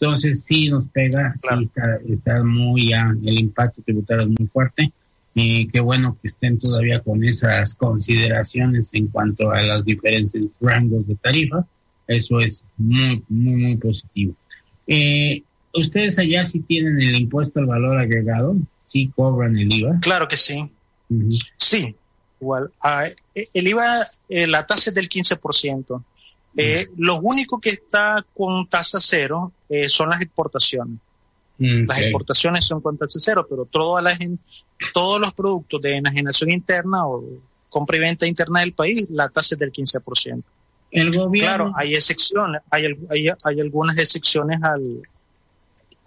[0.00, 4.92] Entonces sí nos pega, sí está, está muy, ya, el impacto tributario es muy fuerte
[5.34, 11.06] y qué bueno que estén todavía con esas consideraciones en cuanto a los diferentes rangos
[11.06, 11.66] de tarifa.
[12.06, 14.34] Eso es muy, muy, muy positivo.
[14.86, 15.42] Eh,
[15.74, 18.56] ¿Ustedes allá sí tienen el impuesto al valor agregado?
[18.84, 19.98] ¿Sí cobran el IVA?
[20.00, 20.70] Claro que sí.
[21.56, 21.94] Sí,
[22.40, 22.70] igual.
[22.82, 26.02] Ah, el IVA, eh, la tasa es del 15%.
[26.58, 30.98] Eh, lo único que está con tasa cero eh, son las exportaciones.
[31.58, 34.18] Las exportaciones son con tasa cero, pero todas las,
[34.92, 37.24] todos los productos de enajenación interna o
[37.70, 40.42] compra y venta interna del país, la tasa es del 15%.
[40.90, 41.30] El gobierno.
[41.38, 45.02] Claro, hay excepciones, hay, hay, hay algunas excepciones al.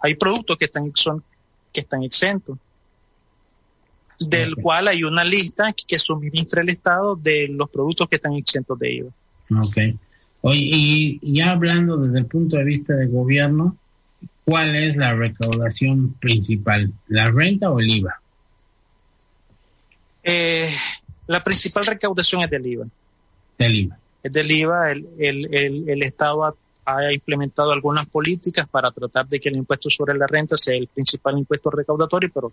[0.00, 1.22] Hay productos que están, son,
[1.72, 2.56] que están exentos,
[4.20, 8.78] del cual hay una lista que suministra el Estado de los productos que están exentos
[8.78, 9.10] de IVA.
[9.58, 9.76] Ok.
[10.42, 13.76] Oye, y ya hablando desde el punto de vista del gobierno,
[14.44, 16.92] ¿cuál es la recaudación principal?
[17.08, 18.20] ¿La renta o el IVA?
[20.22, 20.70] Eh,
[21.26, 22.86] la principal recaudación es del IVA.
[23.58, 23.98] Del IVA.
[24.22, 24.90] Es del IVA.
[24.90, 26.54] El, el, el, Estado ha,
[26.84, 30.88] ha, implementado algunas políticas para tratar de que el impuesto sobre la renta sea el
[30.88, 32.52] principal impuesto recaudatorio, pero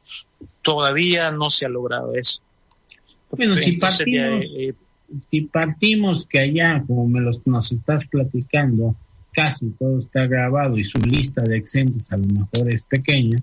[0.62, 2.42] todavía no se ha logrado eso.
[3.32, 4.74] Bueno, si partimos, eh,
[5.30, 8.96] si partimos que allá, como me los, nos estás platicando,
[9.32, 13.38] casi todo está grabado y su lista de exentos a lo mejor es pequeña,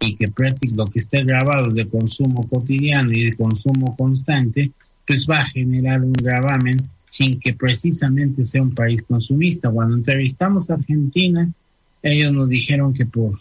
[0.00, 0.30] y que
[0.74, 4.70] lo que esté grabado de consumo cotidiano y de consumo constante,
[5.06, 9.70] pues va a generar un gravamen sin que precisamente sea un país consumista.
[9.70, 11.50] Cuando entrevistamos a Argentina,
[12.02, 13.40] ellos nos dijeron que por,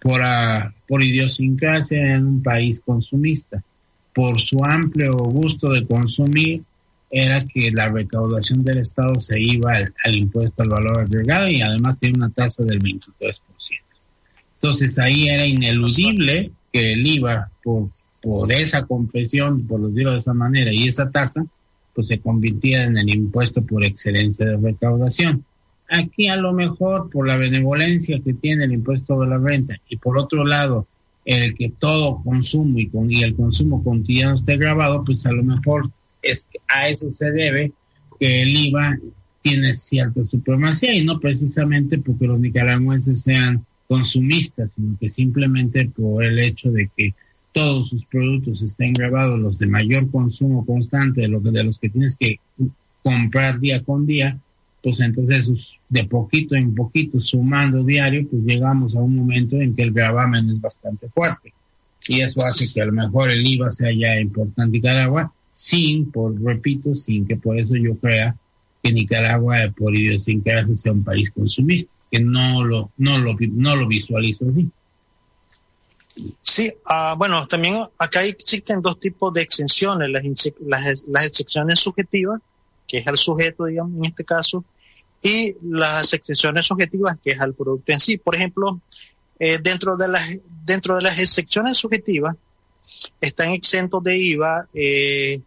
[0.00, 3.62] por, uh, por idiosincrasia eran un país consumista.
[4.14, 6.62] Por su amplio gusto de consumir,
[7.10, 11.60] era que la recaudación del Estado se iba al, al impuesto al valor agregado y
[11.60, 13.40] además tiene una tasa del 23%.
[14.62, 17.88] Entonces ahí era ineludible que el IVA, por,
[18.22, 21.44] por esa confesión, por decirlo de esa manera, y esa tasa,
[22.00, 25.44] pues se convirtiera en el impuesto por excelencia de recaudación.
[25.86, 29.98] Aquí a lo mejor por la benevolencia que tiene el impuesto de la renta y
[29.98, 30.86] por otro lado
[31.26, 35.90] el que todo consumo y, con, el consumo cotidiano esté grabado, pues a lo mejor
[36.22, 37.72] es a eso se debe
[38.18, 38.98] que el IVA
[39.42, 46.24] tiene cierta supremacía y no precisamente porque los nicaragüenses sean consumistas, sino que simplemente por
[46.24, 47.14] el hecho de que
[47.52, 51.88] todos sus productos estén grabados, los de mayor consumo constante, de, lo de los que
[51.88, 52.38] tienes que
[53.02, 54.38] comprar día con día,
[54.82, 59.82] pues entonces de poquito en poquito, sumando diario, pues llegamos a un momento en que
[59.82, 61.52] el gravamen es bastante fuerte.
[62.06, 66.40] Y eso hace que a lo mejor el IVA sea ya importante Nicaragua, sin, por
[66.40, 68.36] repito, sin que por eso yo crea
[68.82, 73.86] que Nicaragua, por idiosincrasia, sea un país consumista que no lo, no lo, no lo
[73.86, 74.68] visualizo así.
[76.42, 80.24] Sí, uh, bueno, también acá existen dos tipos de exenciones, las,
[81.06, 82.40] las, excepciones subjetivas,
[82.86, 84.64] que es al sujeto, digamos, en este caso,
[85.22, 88.16] y las exenciones subjetivas, que es al producto en sí.
[88.16, 88.80] Por ejemplo,
[89.38, 92.36] eh, dentro, de las, dentro de las excepciones subjetivas,
[93.20, 95.40] están exentos de IVA, eh,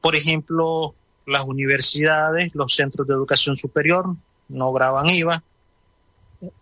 [0.00, 0.94] por ejemplo,
[1.26, 4.14] las universidades, los centros de educación superior,
[4.48, 5.42] no graban IVA.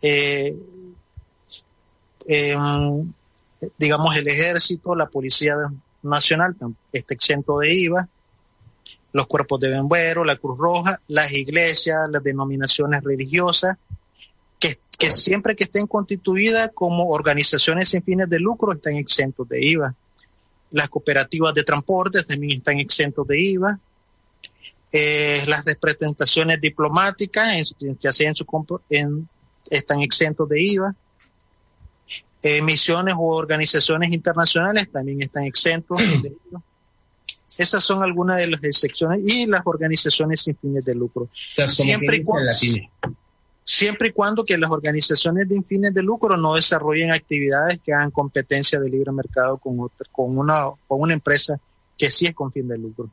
[0.00, 0.56] Eh,
[2.26, 5.56] digamos, el ejército, la Policía
[6.02, 6.56] Nacional
[6.92, 8.08] está exento de IVA,
[9.12, 13.76] los cuerpos de bomberos, la Cruz Roja, las iglesias, las denominaciones religiosas,
[14.58, 19.64] que, que siempre que estén constituidas como organizaciones sin fines de lucro están exentos de
[19.64, 19.94] IVA.
[20.72, 23.78] Las cooperativas de transporte también están exentos de IVA
[24.96, 28.46] eh, las representaciones diplomáticas que hacen su
[29.68, 30.94] están exentos de IVA.
[32.46, 36.62] Eh, misiones u organizaciones internacionales también están exentos de IVA.
[37.56, 41.30] Esas son algunas de las excepciones y las organizaciones sin fines de lucro.
[41.32, 42.52] Siempre y, cuando,
[43.64, 48.10] siempre y cuando que las organizaciones sin fines de lucro no desarrollen actividades que hagan
[48.10, 51.58] competencia de libre mercado con, otra, con, una, con una empresa
[51.96, 53.08] que sí es con fin de lucro.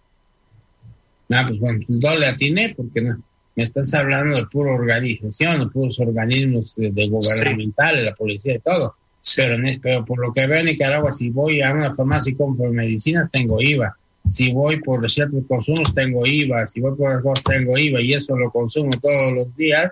[1.29, 3.23] Ah, pues bueno, no le atiné porque no,
[3.55, 8.95] me estás hablando de pura organización, de puros organismos de, gubernamentales, la policía y todo.
[9.35, 12.71] Pero, pero por lo que veo en Nicaragua, si voy a una farmacia y compro
[12.71, 13.95] medicinas, tengo IVA.
[14.29, 16.67] Si voy por ciertos consumos, tengo IVA.
[16.67, 18.01] Si voy por cosas, tengo IVA.
[18.01, 19.91] Y eso lo consumo todos los días.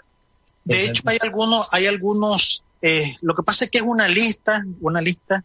[0.63, 4.63] De hecho, hay algunos, hay algunos, eh, lo que pasa es que es una lista,
[4.81, 5.43] una lista,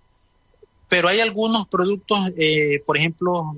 [0.89, 3.57] pero hay algunos productos, eh, por ejemplo,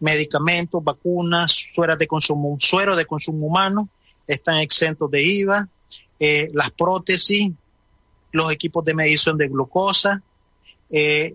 [0.00, 3.88] medicamentos, vacunas, sueros de consumo, suero de consumo humano,
[4.26, 5.68] están exentos de IVA,
[6.18, 7.52] eh, las prótesis,
[8.32, 10.22] los equipos de medición de glucosa,
[10.90, 11.34] eh,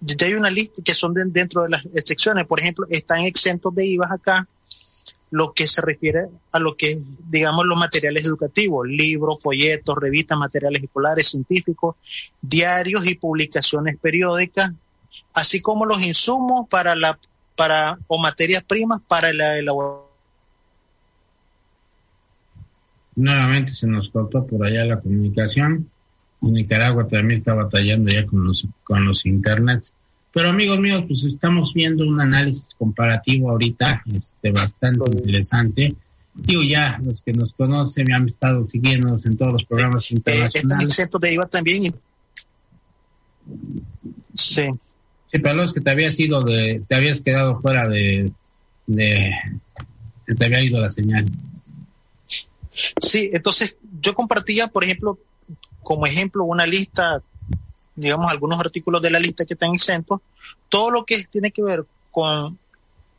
[0.00, 3.86] ya hay una lista que son dentro de las excepciones, por ejemplo, están exentos de
[3.86, 4.48] IVA acá
[5.30, 10.82] lo que se refiere a lo que, digamos, los materiales educativos, libros, folletos, revistas, materiales
[10.82, 11.94] escolares, científicos,
[12.42, 14.72] diarios y publicaciones periódicas,
[15.32, 17.18] así como los insumos para la,
[17.56, 20.09] para, o materias primas para la elaboración.
[23.20, 25.88] Nuevamente se nos cortó por allá la comunicación.
[26.40, 29.92] Nicaragua también está batallando ya con los, con los internets.
[30.32, 35.94] Pero amigos míos, pues estamos viendo un análisis comparativo ahorita, este, bastante interesante.
[36.32, 40.14] Digo, ya los que nos conocen me han estado siguiendo en todos los programas eh,
[40.14, 40.98] internacionales.
[40.98, 41.94] Eh, de IVA también.
[44.34, 44.62] Sí.
[45.32, 48.32] Sí, pero los que te habías ido de, te habías quedado fuera de,
[48.86, 49.30] de,
[50.26, 51.26] se te había ido la señal.
[53.00, 55.18] Sí, entonces yo compartía, por ejemplo,
[55.82, 57.22] como ejemplo, una lista
[58.00, 60.20] digamos, algunos artículos de la lista que están exentos,
[60.68, 62.58] todo lo que tiene que ver con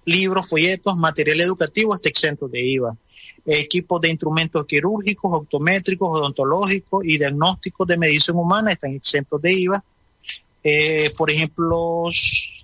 [0.06, 2.98] libros, folletos, material educativo está exento de IVA.
[3.46, 9.84] Equipos de instrumentos quirúrgicos, optométricos, odontológicos y diagnósticos de medición humana están exentos de IVA.
[10.64, 12.06] Eh, por ejemplo,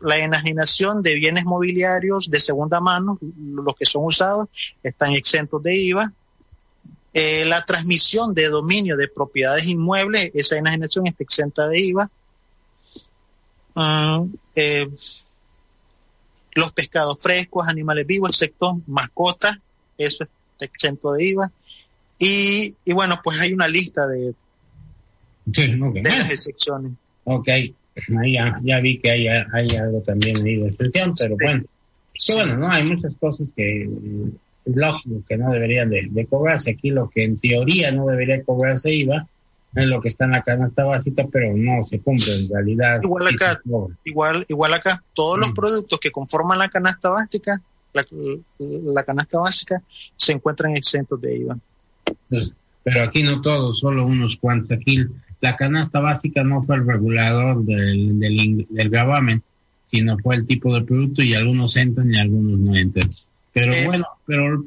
[0.01, 4.47] la enajenación de bienes mobiliarios de segunda mano, los que son usados,
[4.83, 6.13] están exentos de IVA.
[7.19, 12.11] Eh, la transmisión de dominio de propiedades inmuebles, esa enajenación está exenta de IVA.
[13.73, 14.87] Mm, eh,
[16.53, 19.57] los pescados frescos, animales vivos, excepto mascotas,
[19.97, 21.51] eso está exento de IVA.
[22.19, 24.35] Y, bueno, pues hay una lista de,
[25.45, 26.91] de las excepciones.
[27.23, 27.73] Ok, ahí
[28.61, 31.63] ya, vi que hay, hay algo también ahí de excepción, pero bueno.
[32.35, 33.89] bueno, no, hay muchas cosas que
[34.73, 36.71] lógico que no deberían de, cobrarse.
[36.71, 39.27] Aquí lo que en teoría no debería cobrarse IVA
[39.75, 42.99] es lo que está en la canasta básica, pero no se cumple en realidad.
[43.03, 43.61] Igual acá,
[44.05, 45.53] igual, igual acá, todos los mm.
[45.53, 47.61] productos que conforman la canasta básica,
[47.93, 49.81] la, canasta básica,
[50.15, 51.57] se encuentran exentos de IVA.
[52.83, 54.71] Pero aquí no todos, solo unos cuantos.
[54.71, 55.05] Aquí
[55.41, 59.43] la canasta básica no fue el regulador del, del, del gravamen,
[59.85, 63.09] sino fue el tipo de producto y algunos entran y algunos no entran.
[63.57, 64.63] Pero eh, bueno, pero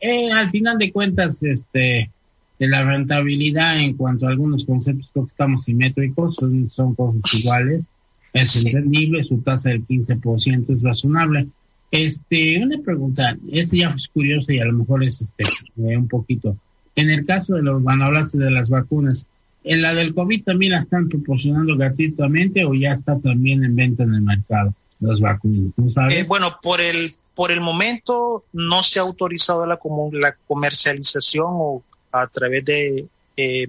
[0.00, 2.10] eh, al final de cuentas, este,
[2.58, 7.86] de la rentabilidad en cuanto a algunos conceptos que estamos simétricos, son, son cosas iguales,
[8.32, 11.48] es entendible, su tasa del 15% es razonable.
[11.90, 15.44] Este, una pregunta, este ya es curioso y a lo mejor es este,
[15.78, 16.56] eh, un poquito.
[16.96, 19.26] En el caso de los, cuando hablaste de las vacunas,
[19.64, 24.04] ¿en la del COVID también la están proporcionando gratuitamente o ya está también en venta
[24.04, 25.72] en el mercado las vacunas?
[25.76, 26.26] ¿No sabes?
[26.26, 31.82] bueno, por el por el momento no se ha autorizado la, como la comercialización o
[32.12, 33.06] a través de
[33.36, 33.66] eh,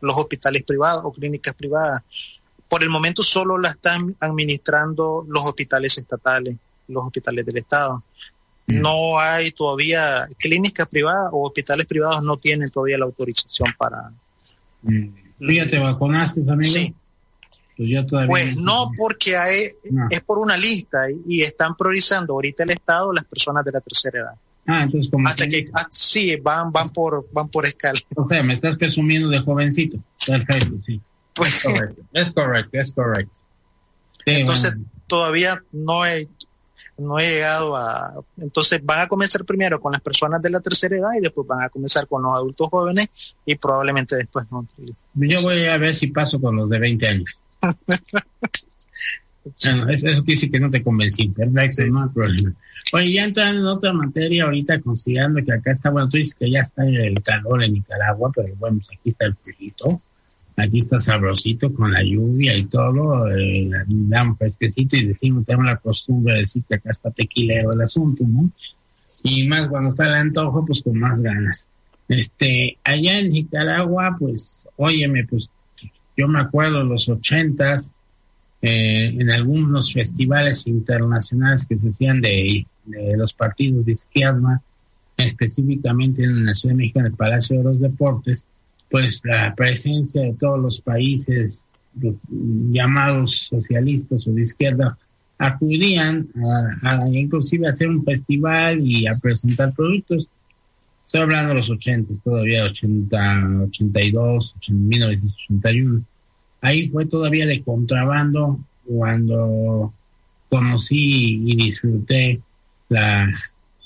[0.00, 2.02] los hospitales privados o clínicas privadas.
[2.68, 6.56] Por el momento solo la están administrando los hospitales estatales,
[6.88, 8.02] los hospitales del Estado.
[8.66, 8.80] Mm.
[8.80, 14.10] No hay todavía clínicas privadas o hospitales privados no tienen todavía la autorización para.
[14.82, 15.08] Mm.
[15.40, 16.72] ¿Tú ya te vacunaste, amigo?
[16.72, 16.94] Sí.
[17.76, 19.64] Pues, pues no, porque hay,
[20.10, 24.20] es por una lista y, están priorizando ahorita el Estado las personas de la tercera
[24.20, 24.34] edad.
[24.66, 27.98] Ah, entonces como Hasta que, ah, sí, van, van por, van por escala.
[28.14, 29.98] O sea, me estás presumiendo de jovencito.
[30.26, 31.00] Perfecto, sí.
[31.34, 33.38] Pues, es correcto, es correcto, es correcto.
[34.24, 36.28] entonces todavía no he,
[36.96, 40.96] no he llegado a, entonces van a comenzar primero con las personas de la tercera
[40.96, 44.64] edad y después van a comenzar con los adultos jóvenes y probablemente después no.
[45.14, 47.36] Yo voy a ver si paso con los de 20 años
[49.62, 52.54] bueno, eso, eso dice que no te convencí, perfecto, no hay problema.
[52.92, 56.50] Oye, ya entrando en otra materia, ahorita considerando que acá está, bueno, tú dices que
[56.50, 60.00] ya está el calor en Nicaragua, pero bueno, pues aquí está el frío,
[60.56, 65.76] aquí está sabrosito con la lluvia y todo, eh, un fresquecito y decimos, tenemos la
[65.76, 68.50] costumbre de decir que acá está tequilero el asunto, ¿no?
[69.22, 71.68] Y más cuando está el antojo, pues con más ganas.
[72.08, 75.48] Este, allá en Nicaragua, pues, óyeme, pues
[76.16, 77.92] yo me acuerdo en los ochentas,
[78.62, 82.66] eh, en algunos festivales internacionales que se hacían de,
[83.16, 84.62] los partidos de izquierda,
[85.16, 88.46] específicamente en la Ciudad de México, en el Palacio de los Deportes,
[88.90, 91.66] pues la presencia de todos los países
[92.70, 94.98] llamados socialistas o de izquierda
[95.38, 96.28] acudían
[96.82, 100.28] a, inclusive a hacer un festival y a presentar productos.
[101.14, 106.04] Estoy hablando de los 80, todavía 80, 82, 1981.
[106.60, 109.94] Ahí fue todavía de contrabando cuando
[110.48, 112.40] conocí y disfruté
[112.88, 113.30] la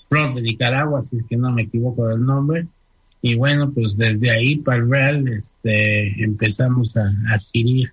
[0.08, 2.66] flor de Nicaragua, si es que no me equivoco del nombre.
[3.20, 7.92] Y bueno, pues desde ahí para el Real este, empezamos a, adquirir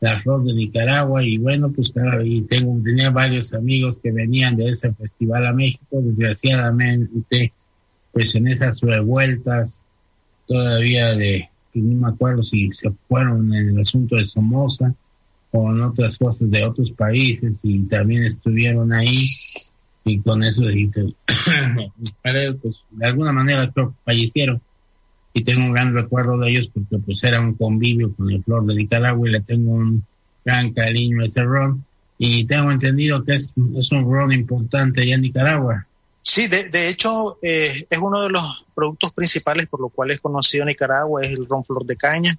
[0.00, 4.56] la flor de Nicaragua y bueno, pues claro, y tengo, tenía varios amigos que venían
[4.56, 7.52] de ese festival a México, desgraciadamente,
[8.12, 9.82] pues en esas revueltas
[10.46, 14.94] todavía de, no me acuerdo si se fueron en el asunto de Somoza
[15.52, 19.26] o en otras cosas de otros países y también estuvieron ahí
[20.04, 20.62] y con eso
[22.62, 24.60] pues de alguna manera creo que fallecieron
[25.32, 28.66] y tengo un gran recuerdo de ellos porque pues era un convivio con el flor
[28.66, 30.04] de Nicaragua y le tengo un
[30.44, 31.84] gran cariño a ese ron
[32.18, 35.86] y tengo entendido que es, es un ron importante allá en Nicaragua.
[36.22, 40.20] Sí, de, de hecho eh, es uno de los productos principales por los cuales es
[40.20, 42.36] conocido Nicaragua, es el ron flor de caña.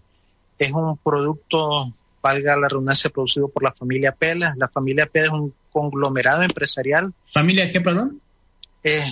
[0.57, 4.53] Es un producto, valga la redundancia, producido por la familia Pela.
[4.57, 7.11] La familia Pela es un conglomerado empresarial.
[7.33, 8.21] ¿Familia qué, perdón?
[8.83, 9.11] Eh,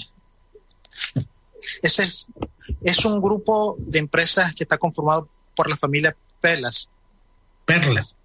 [1.81, 2.27] ese es,
[2.81, 6.89] es un grupo de empresas que está conformado por la familia Pelas.
[7.65, 8.17] Perlas.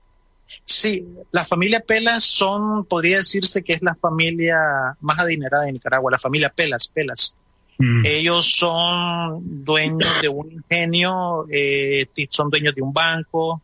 [0.65, 6.11] Sí, la familia Pelas son, podría decirse que es la familia más adinerada de Nicaragua,
[6.11, 7.35] la familia Pelas, Pelas.
[7.79, 8.05] Mm.
[8.05, 13.63] Ellos son dueños de un ingenio, eh, son dueños de un banco,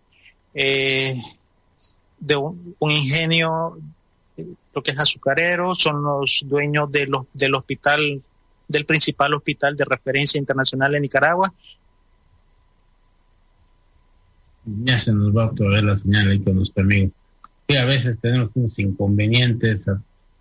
[0.55, 1.14] eh,
[2.18, 3.78] de un, un, ingenio,
[4.74, 8.22] lo que es azucarero, son los dueños de los, del hospital
[8.70, 11.53] del principal hospital de referencia internacional en Nicaragua.
[14.85, 17.11] Ya se nos va a ver la señal ahí con nuestro amigo.
[17.68, 19.91] Y a veces tenemos unos inconvenientes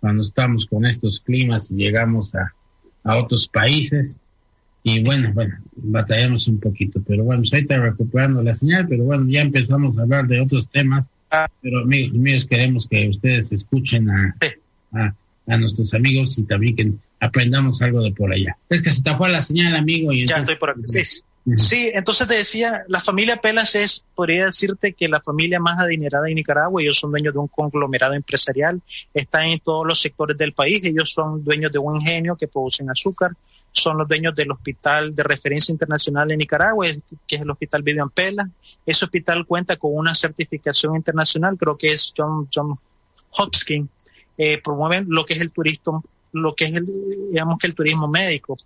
[0.00, 2.52] cuando estamos con estos climas y llegamos a,
[3.04, 4.18] a otros países.
[4.82, 9.28] Y bueno, bueno, batallamos un poquito, pero bueno, pues está recuperando la señal, pero bueno,
[9.28, 11.10] ya empezamos a hablar de otros temas.
[11.62, 14.36] Pero amigos míos, queremos que ustedes escuchen a,
[14.92, 15.14] a,
[15.46, 18.56] a nuestros amigos y también que aprendamos algo de por allá.
[18.68, 20.12] Es que se tapó la señal, amigo.
[20.12, 20.82] Y ya estoy por aquí.
[20.86, 21.22] Sí.
[21.56, 26.24] Sí, entonces te decía, la familia Pelas es, podría decirte que la familia más adinerada
[26.24, 28.80] de Nicaragua, ellos son dueños de un conglomerado empresarial,
[29.14, 32.90] están en todos los sectores del país, ellos son dueños de un ingenio que producen
[32.90, 33.32] azúcar,
[33.72, 36.86] son los dueños del hospital de referencia internacional en Nicaragua,
[37.26, 38.48] que es el Hospital Vivian Pela.
[38.84, 42.78] Ese hospital cuenta con una certificación internacional, creo que es John, John
[43.30, 43.88] Hopkins,
[44.36, 46.86] eh, promueven lo que es el turismo, lo que es el,
[47.30, 48.56] digamos que el turismo médico.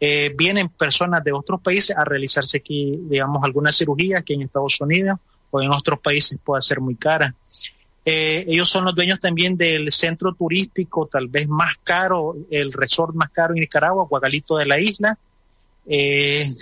[0.00, 4.80] Eh, vienen personas de otros países a realizarse aquí, digamos, alguna cirugía que en Estados
[4.80, 5.18] Unidos
[5.50, 7.34] o en otros países puede ser muy cara.
[8.04, 13.14] Eh, ellos son los dueños también del centro turístico, tal vez más caro, el resort
[13.14, 15.18] más caro en Nicaragua, Guagalito de la isla.
[15.86, 16.52] Eh,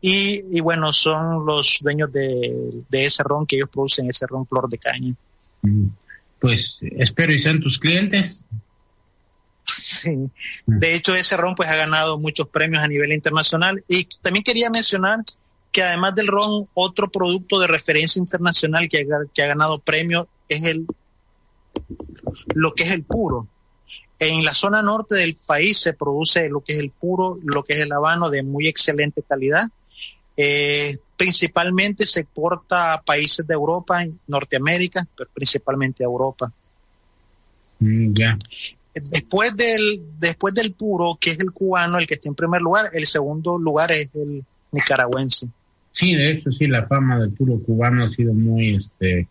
[0.00, 4.68] y, bueno, son los dueños de, de, ese ron que ellos producen, ese ron flor
[4.68, 5.14] de caña.
[5.62, 5.86] Mm.
[6.38, 8.46] Pues espero y sean tus clientes.
[9.64, 10.16] Sí.
[10.66, 10.78] Mm.
[10.78, 13.82] De hecho, ese ron pues ha ganado muchos premios a nivel internacional.
[13.88, 15.20] Y también quería mencionar
[15.72, 20.28] que además del ron, otro producto de referencia internacional que ha, que ha ganado premios
[20.48, 20.86] es el
[22.54, 23.48] lo que es el puro.
[24.18, 27.74] En la zona norte del país se produce lo que es el puro, lo que
[27.74, 29.68] es el habano de muy excelente calidad.
[30.36, 36.52] Eh, principalmente se exporta a países de Europa, Norteamérica, pero principalmente a Europa.
[37.80, 38.38] Mm, ya.
[38.94, 42.90] Después del, después del puro, que es el cubano, el que está en primer lugar,
[42.92, 45.48] el segundo lugar es el nicaragüense.
[45.90, 49.28] Sí, de hecho, sí, la fama del puro cubano ha sido muy, este,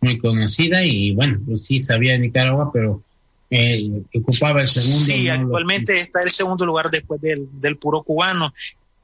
[0.00, 3.02] muy conocida y bueno, pues sí sabía de Nicaragua, pero
[3.50, 5.04] eh, ocupaba el segundo.
[5.04, 8.52] Sí, actualmente está el segundo lugar después del, del puro cubano.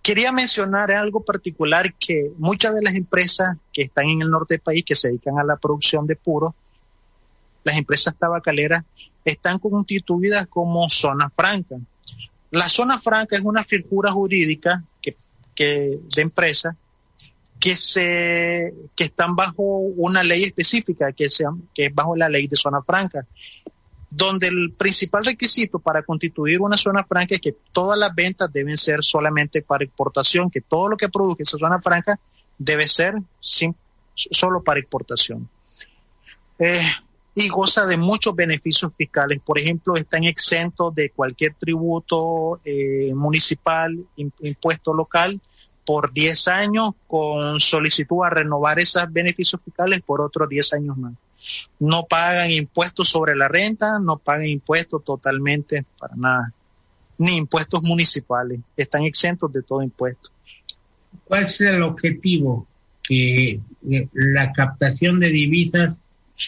[0.03, 4.61] Quería mencionar algo particular que muchas de las empresas que están en el norte del
[4.61, 6.55] país, que se dedican a la producción de puro,
[7.65, 8.85] las empresas tabacaleras
[9.25, 11.77] están constituidas como zona franca.
[12.51, 15.15] La zona franca es una figura jurídica que,
[15.55, 16.75] que de empresas
[17.59, 21.45] que se que están bajo una ley específica que se,
[21.75, 23.27] que es bajo la ley de zona franca
[24.11, 28.77] donde el principal requisito para constituir una zona franca es que todas las ventas deben
[28.77, 32.19] ser solamente para exportación, que todo lo que produce esa zona franca
[32.59, 33.75] debe ser sin,
[34.15, 35.49] solo para exportación.
[36.59, 36.83] Eh,
[37.35, 39.41] y goza de muchos beneficios fiscales.
[39.45, 45.41] Por ejemplo, están exentos de cualquier tributo eh, municipal, impuesto local,
[45.85, 51.15] por 10 años con solicitud a renovar esos beneficios fiscales por otros 10 años más.
[51.79, 56.53] No pagan impuestos sobre la renta, no pagan impuestos totalmente para nada.
[57.19, 60.31] ni impuestos municipales, están exentos de todo impuesto.
[61.25, 62.67] ¿Cuál es el objetivo?
[63.03, 63.61] Que
[64.13, 66.01] la captación de divisas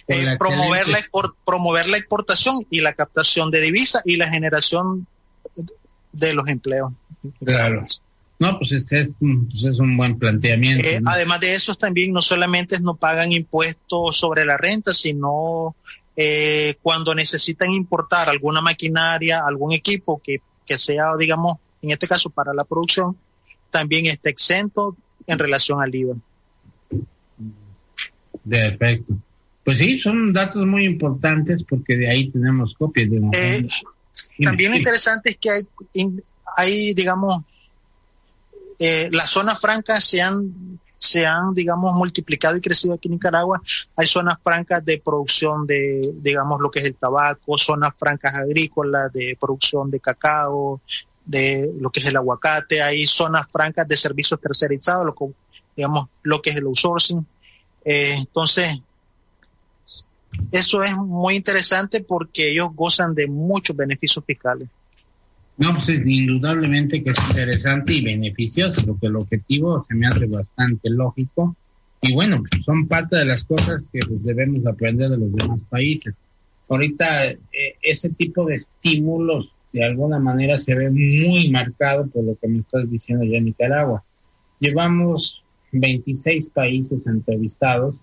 [0.09, 0.99] eh, promover, la
[1.45, 5.07] promover la exportación y la captación de divisas y la generación
[6.13, 6.93] de los empleos.
[7.45, 7.85] Claro.
[8.39, 10.85] No, pues este es, pues es un buen planteamiento.
[10.85, 15.77] Eh, además de eso, también no solamente no pagan impuestos sobre la renta, sino
[16.17, 22.31] eh, cuando necesitan importar alguna maquinaria, algún equipo que, que sea, digamos, en este caso
[22.31, 23.17] para la producción,
[23.71, 26.17] también está exento en relación al IVA.
[28.49, 29.15] Perfecto.
[29.65, 33.09] Pues sí, son datos muy importantes porque de ahí tenemos copias.
[33.09, 33.67] De eh,
[34.45, 35.67] también lo interesante es que hay,
[36.57, 37.45] hay digamos,
[38.79, 43.63] eh, las zonas francas se han, se han, digamos, multiplicado y crecido aquí en Nicaragua.
[43.97, 49.13] Hay zonas francas de producción de, digamos, lo que es el tabaco, zonas francas agrícolas
[49.13, 50.81] de producción de cacao,
[51.25, 52.83] de lo que es el aguacate.
[52.83, 55.27] Hay zonas francas de servicios tercerizados, lo que,
[55.77, 57.25] digamos, lo que es el outsourcing.
[57.85, 58.81] Eh, entonces,
[60.51, 64.69] eso es muy interesante porque ellos gozan de muchos beneficios fiscales.
[65.57, 70.91] No, pues indudablemente que es interesante y beneficioso, porque el objetivo se me hace bastante
[70.91, 71.57] lógico.
[72.01, 76.15] Y bueno, son parte de las cosas que pues, debemos aprender de los demás países.
[76.69, 77.39] Ahorita eh,
[77.83, 82.59] ese tipo de estímulos de alguna manera se ve muy marcado por lo que me
[82.59, 84.03] estás diciendo ya Nicaragua.
[84.59, 87.97] Llevamos 26 países entrevistados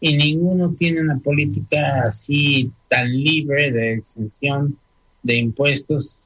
[0.00, 4.76] y ninguno tiene una política así tan libre de exención
[5.22, 6.18] de impuestos,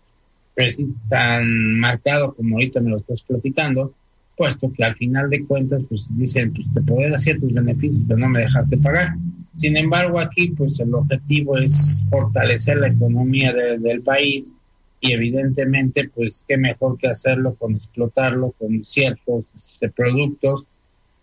[0.54, 3.94] pues, tan marcado como ahorita me lo estás platicando,
[4.36, 8.18] puesto que al final de cuentas pues dicen, pues te puedo dar ciertos beneficios, pero
[8.18, 9.14] no me dejaste pagar.
[9.54, 14.54] Sin embargo, aquí pues el objetivo es fortalecer la economía del país
[15.00, 20.64] y evidentemente pues qué mejor que hacerlo con explotarlo con ciertos este, productos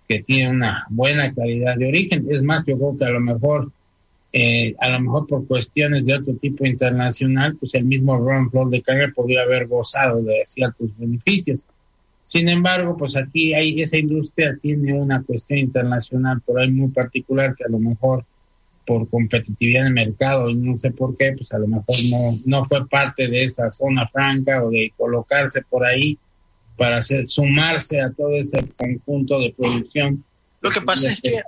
[0.09, 2.25] que tiene una buena calidad de origen.
[2.31, 3.71] Es más, yo creo que a lo mejor,
[4.33, 8.71] eh, a lo mejor por cuestiones de otro tipo internacional, pues el mismo Ron Floyd
[8.71, 11.63] de Carga podría haber gozado de ciertos beneficios.
[12.25, 17.55] Sin embargo, pues aquí hay esa industria tiene una cuestión internacional por ahí muy particular
[17.55, 18.25] que a lo mejor
[18.87, 22.65] por competitividad en mercado y no sé por qué, pues a lo mejor no, no
[22.65, 26.17] fue parte de esa zona franca o de colocarse por ahí
[26.79, 30.23] para hacer, sumarse a todo ese conjunto de producción.
[30.61, 31.41] Lo que pasa es que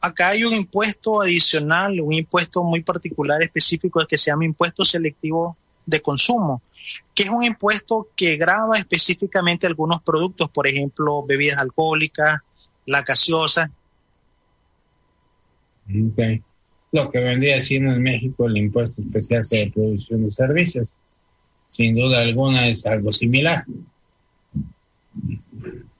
[0.00, 5.56] acá hay un impuesto adicional, un impuesto muy particular específico que se llama impuesto selectivo
[5.84, 6.62] de consumo,
[7.14, 12.40] que es un impuesto que grava específicamente algunos productos, por ejemplo, bebidas alcohólicas,
[12.86, 13.70] la gaseosa.
[16.12, 16.42] Okay.
[16.92, 20.88] Lo que vendría siendo en México el impuesto especial de producción de servicios.
[21.68, 23.64] Sin duda alguna es algo similar.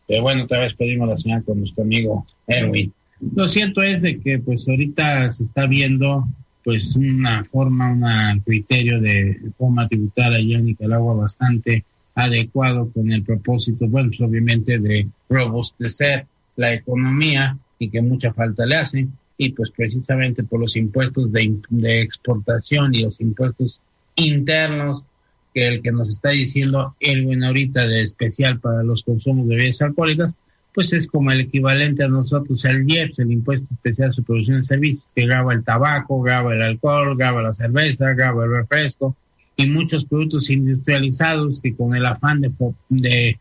[0.06, 2.92] Pero bueno, otra vez pedimos la señal con nuestro amigo Erwin.
[3.34, 6.26] Lo cierto es de que pues ahorita se está viendo
[6.62, 11.84] pues una forma, un criterio de forma tributaria allá en Nicaragua bastante
[12.14, 18.64] adecuado con el propósito, bueno, pues obviamente de robustecer la economía y que mucha falta
[18.64, 23.82] le hace, y pues precisamente por los impuestos de, de exportación y los impuestos
[24.14, 25.06] internos
[25.54, 29.54] que el que nos está diciendo el buen ahorita de especial para los consumos de
[29.54, 30.36] bebidas alcohólicas,
[30.74, 34.64] pues es como el equivalente a nosotros al IEPS, el impuesto especial sobre producción de
[34.64, 39.16] servicios, que graba el tabaco, graba el alcohol, graba la cerveza, graba el refresco
[39.56, 42.50] y muchos productos industrializados que con el afán de,
[42.88, 43.38] de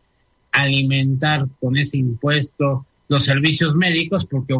[0.52, 4.54] alimentar con ese impuesto los servicios médicos, porque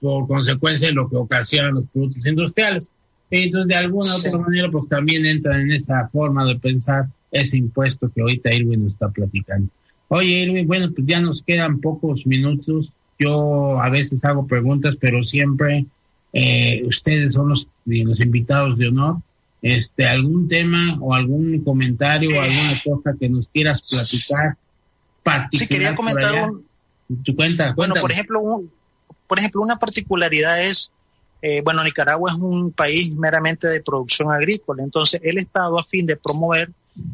[0.00, 2.92] por consecuencia lo que ocasionan los productos industriales.
[3.30, 7.58] Entonces, de alguna u otra manera, pues también entra en esa forma de pensar ese
[7.58, 9.68] impuesto que ahorita Irwin está platicando.
[10.08, 12.92] Oye, Irwin, bueno, pues ya nos quedan pocos minutos.
[13.18, 15.86] Yo a veces hago preguntas, pero siempre
[16.32, 19.18] eh, ustedes son los, los invitados de honor.
[19.62, 24.56] Este, algún tema o algún comentario o alguna cosa que nos quieras platicar.
[25.52, 26.64] Sí, quería comentar un.
[27.22, 27.74] Tu cuenta.
[27.74, 28.40] Bueno, por ejemplo,
[29.26, 30.92] por ejemplo, una particularidad es
[31.42, 36.06] eh, bueno, Nicaragua es un país meramente de producción agrícola, entonces el Estado a fin
[36.06, 36.70] de promover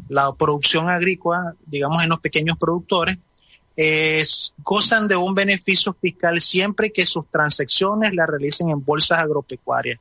[0.09, 3.17] la producción agrícola, digamos en los pequeños productores,
[4.63, 9.99] gozan de un beneficio fiscal siempre que sus transacciones las realicen en bolsas agropecuarias.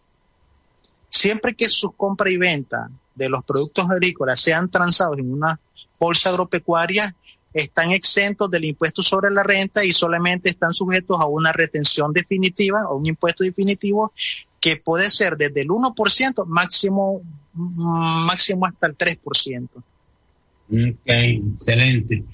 [1.11, 5.59] Siempre que su compra y venta de los productos agrícolas sean transados en una
[5.99, 7.15] bolsa agropecuaria,
[7.57, 12.87] están exentos del impuesto sobre la renta y solamente están sujetos a una retención definitiva
[12.89, 14.13] o un impuesto definitivo
[14.61, 17.23] que puede ser desde el 1% máximo,
[17.55, 19.69] máximo hasta el 3%.
[19.75, 22.25] Ok, excelente.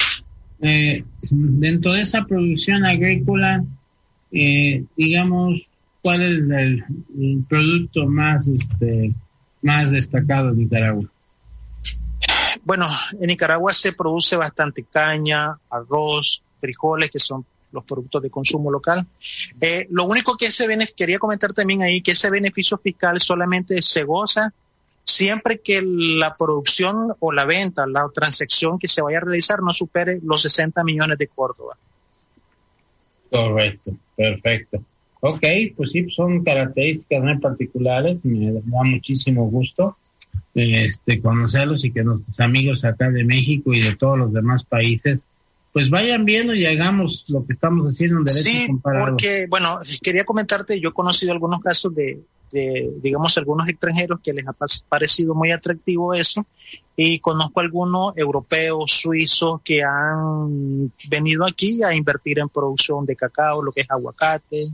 [0.60, 3.64] Eh, dentro de esa producción agrícola,
[4.32, 9.14] eh, digamos, ¿cuál es el, producto más, este,
[9.60, 11.11] más destacado en Nicaragua?
[12.64, 12.86] Bueno,
[13.20, 19.04] en Nicaragua se produce bastante caña, arroz, frijoles, que son los productos de consumo local.
[19.60, 24.04] Eh, lo único que ese quería comentar también ahí, que ese beneficio fiscal solamente se
[24.04, 24.52] goza
[25.04, 29.72] siempre que la producción o la venta, la transacción que se vaya a realizar no
[29.72, 31.76] supere los 60 millones de Córdoba.
[33.30, 34.84] Correcto, perfecto.
[35.20, 35.44] Ok,
[35.76, 39.96] pues sí, son características muy particulares, me da muchísimo gusto
[40.54, 45.26] este, conocerlos y que nuestros amigos acá de México y de todos los demás países
[45.72, 50.24] pues vayan viendo y hagamos lo que estamos haciendo en derecho sí, porque, bueno, quería
[50.24, 52.20] comentarte, yo he conocido algunos casos de,
[53.00, 54.54] digamos, algunos extranjeros que les ha
[54.88, 56.44] parecido muy atractivo eso,
[56.94, 63.62] y conozco algunos europeos, suizos, que han venido aquí a invertir en producción de cacao,
[63.62, 64.70] lo que es aguacate,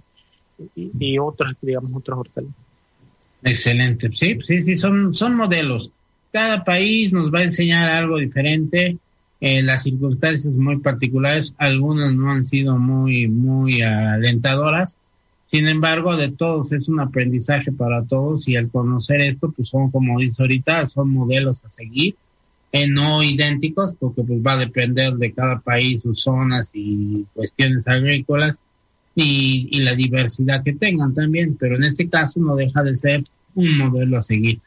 [0.75, 2.68] y, otros, digamos, otros hortalizas.
[3.43, 5.91] Excelente, sí, sí, sí, son, son modelos.
[6.33, 8.99] Cada país nos va a enseñar algo diferente
[9.41, 14.99] en las circunstancias muy particulares, algunas no han sido muy, muy alentadoras.
[15.45, 19.91] Sin embargo, de todos es un aprendizaje para todos y al conocer esto, pues son,
[19.91, 22.17] como dice ahorita, son modelos a seguir,
[22.73, 27.89] eh, no idénticos, porque pues va a depender de cada país, sus zonas y cuestiones
[27.89, 28.61] agrícolas
[29.21, 33.79] y, la diversidad que tengan también, pero en este caso no deja de ser un
[33.79, 34.61] modelo a seguir.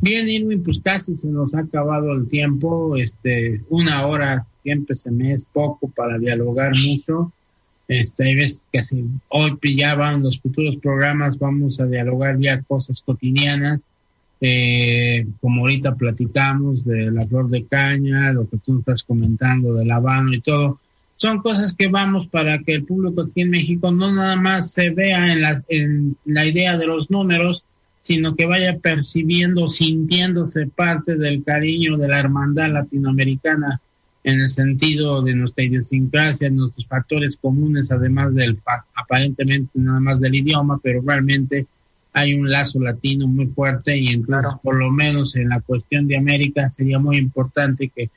[0.00, 2.96] Bien, Irwin, pues casi se nos ha acabado el tiempo.
[2.96, 7.32] Este, una hora siempre se me es poco para dialogar mucho.
[7.88, 9.58] Este, hay veces que así, hoy
[9.96, 13.88] van los futuros programas, vamos a dialogar ya cosas cotidianas,
[14.40, 19.90] eh, como ahorita platicamos de la flor de caña, lo que tú estás comentando del
[19.90, 20.78] habano y todo.
[21.18, 24.90] Son cosas que vamos para que el público aquí en México no nada más se
[24.90, 27.64] vea en la, en la idea de los números,
[28.00, 33.80] sino que vaya percibiendo, sintiéndose parte del cariño de la hermandad latinoamericana
[34.22, 38.56] en el sentido de nuestra idiosincrasia, nuestros factores comunes, además del
[38.94, 41.66] aparentemente nada más del idioma, pero realmente
[42.12, 46.16] hay un lazo latino muy fuerte y entonces por lo menos en la cuestión de
[46.16, 48.08] América sería muy importante que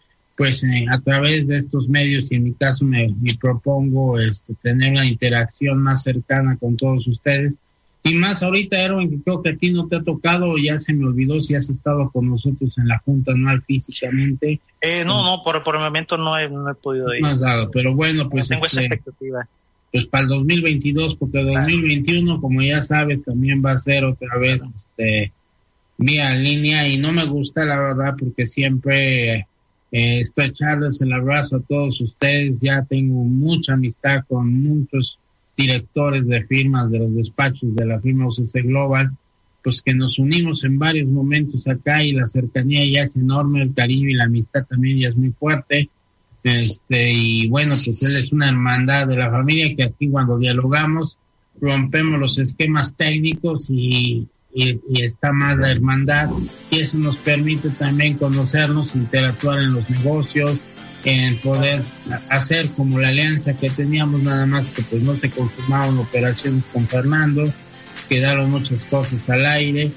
[0.41, 4.55] pues eh, a través de estos medios y en mi caso me, me propongo este,
[4.55, 7.59] tener una interacción más cercana con todos ustedes
[8.01, 10.95] y más ahorita, Erwin, que creo que a ti no te ha tocado, ya se
[10.95, 14.59] me olvidó si has estado con nosotros en la Junta Anual físicamente.
[14.81, 17.21] Eh, no, no, por, por el momento no he, no he podido ir.
[17.21, 18.47] No has dado, pero bueno, pues.
[18.47, 19.47] tengo esa este, expectativa.
[19.91, 24.35] Pues para el 2022, porque el 2021, como ya sabes, también va a ser otra
[24.39, 25.31] vez este
[25.99, 29.45] vía línea y no me gusta, la verdad, porque siempre
[29.91, 32.61] eh, estoy echarles el abrazo a todos ustedes.
[32.61, 35.19] Ya tengo mucha amistad con muchos
[35.57, 39.11] directores de firmas de los despachos de la firma UCC Global,
[39.63, 43.73] pues que nos unimos en varios momentos acá y la cercanía ya es enorme, el
[43.73, 45.89] cariño y la amistad también ya es muy fuerte.
[46.43, 51.19] Este, y bueno, pues él es una hermandad de la familia que aquí cuando dialogamos
[51.59, 56.29] rompemos los esquemas técnicos y, y, está más la hermandad
[56.69, 60.57] y eso nos permite también conocernos, interactuar en los negocios,
[61.03, 61.83] en poder
[62.29, 66.87] hacer como la alianza que teníamos nada más que pues no se consumaban operaciones con
[66.87, 67.51] Fernando,
[68.09, 69.91] quedaron muchas cosas al aire,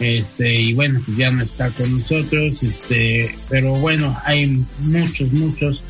[0.00, 5.82] este, y bueno, pues ya no está con nosotros, este, pero bueno, hay muchos, muchos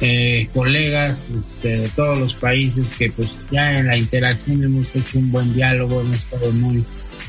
[0.00, 5.18] eh, colegas este, de todos los países que pues ya en la interacción hemos hecho
[5.18, 6.84] un buen diálogo, hemos estado muy,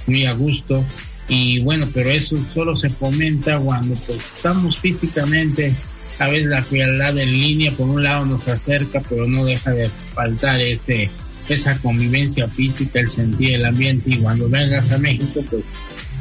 [0.10, 0.84] muy a gusto.
[1.28, 5.74] Y bueno, pero eso solo se fomenta cuando pues estamos físicamente
[6.18, 9.90] a veces la frialdad en línea por un lado nos acerca, pero no deja de
[10.14, 11.10] faltar ese
[11.48, 14.12] esa convivencia física, el sentir el ambiente.
[14.12, 15.66] Y cuando vengas a México pues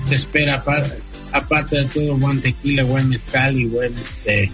[0.09, 0.62] te espera
[1.32, 4.51] aparte de todo buen tequila, buen mezcal y buen este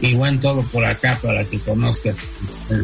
[0.00, 2.16] y buen todo por acá para que conozcas.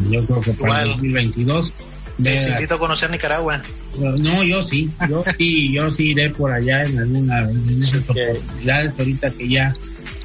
[0.09, 1.73] Yo creo que para el 2022
[2.21, 3.61] te invito a conocer Nicaragua.
[3.99, 8.93] No, yo sí, yo sí, yo sí iré por allá en alguna en esas oportunidades
[8.97, 9.73] ahorita que ya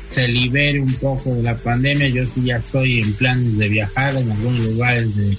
[0.09, 2.09] se libere un poco de la pandemia.
[2.09, 5.39] Yo sí ya estoy en planes de viajar en algunos lugares de,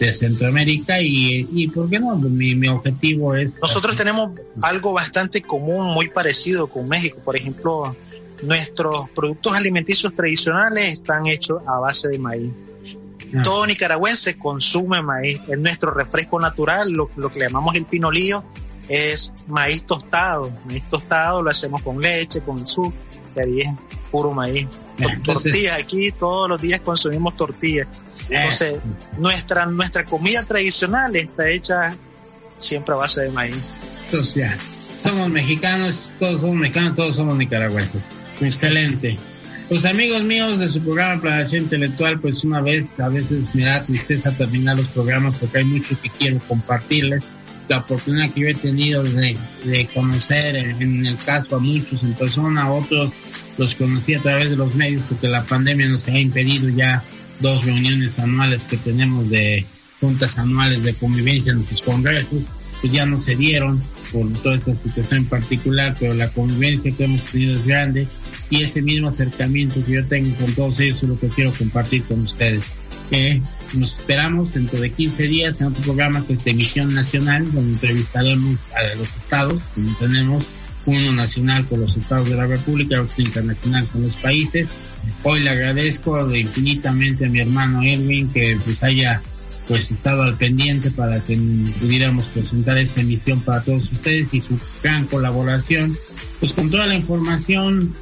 [0.00, 2.16] Centroamérica y, y, ¿por qué no?
[2.16, 3.60] Mi, mi objetivo es...
[3.60, 4.30] Nosotros tenemos
[4.62, 7.18] algo bastante común, muy parecido con México.
[7.22, 7.94] Por ejemplo,
[8.42, 12.50] nuestros productos alimenticios tradicionales están hechos a base de maíz.
[13.42, 15.40] Todo nicaragüense consume maíz.
[15.48, 18.42] Es nuestro refresco natural, lo, lo que le llamamos el pinolillo,
[18.88, 20.50] es maíz tostado.
[20.66, 23.00] Maíz tostado lo hacemos con leche, con azúcar.
[23.46, 23.62] Y
[24.10, 24.66] puro maíz.
[25.22, 27.86] tortillas aquí, todos los días consumimos tortillas.
[28.28, 28.74] Entonces,
[29.18, 31.96] nuestra, nuestra comida tradicional está hecha
[32.58, 33.56] siempre a base de maíz.
[34.06, 34.50] Entonces,
[35.02, 38.02] somos mexicanos, todos somos mexicanos, todos somos nicaragüenses.
[38.40, 39.16] Excelente.
[39.70, 43.84] Pues amigos míos de su programa Planación Intelectual, pues una vez, a veces me da
[43.84, 47.22] tristeza terminar los programas porque hay mucho que quiero compartirles.
[47.68, 52.14] La oportunidad que yo he tenido de, de conocer en, el caso a muchos en
[52.14, 53.12] persona, otros
[53.58, 57.04] los conocí a través de los medios porque la pandemia nos ha impedido ya
[57.38, 59.64] dos reuniones anuales que tenemos de
[60.00, 62.40] juntas anuales de convivencia en nuestros congresos
[62.80, 63.80] pues ya no se dieron
[64.12, 68.06] por toda esta situación en particular, pero la convivencia que hemos tenido es grande
[68.48, 72.02] y ese mismo acercamiento que yo tengo con todos ellos es lo que quiero compartir
[72.04, 72.64] con ustedes.
[73.12, 73.40] Eh,
[73.74, 77.72] nos esperamos dentro de 15 días en otro programa que es de emisión nacional, donde
[77.72, 80.44] entrevistaremos a los estados, como tenemos
[80.86, 84.68] uno nacional con los estados de la República, otro internacional con los países.
[85.22, 89.22] Hoy le agradezco infinitamente a mi hermano Erwin que pues haya
[89.70, 91.38] pues estado al pendiente para que
[91.78, 95.96] pudiéramos presentar esta emisión para todos ustedes y su gran colaboración,
[96.40, 97.94] pues con toda la información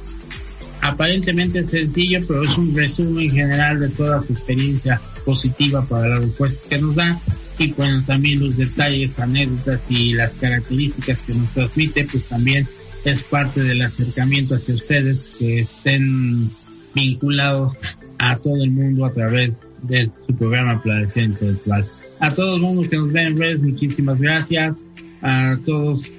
[0.81, 6.65] aparentemente sencillo, pero es un resumen general de toda su experiencia positiva para las respuestas
[6.65, 7.21] que nos da
[7.59, 12.67] y bueno, también los detalles, anécdotas y las características que nos transmite, pues también
[13.05, 16.49] es parte del acercamiento hacia ustedes que estén
[16.95, 17.77] vinculados
[18.17, 21.85] a todo el mundo a través de su programa Planeación Intelectual.
[22.19, 24.83] A todos los que nos ven en redes, muchísimas gracias.
[25.21, 26.09] A todos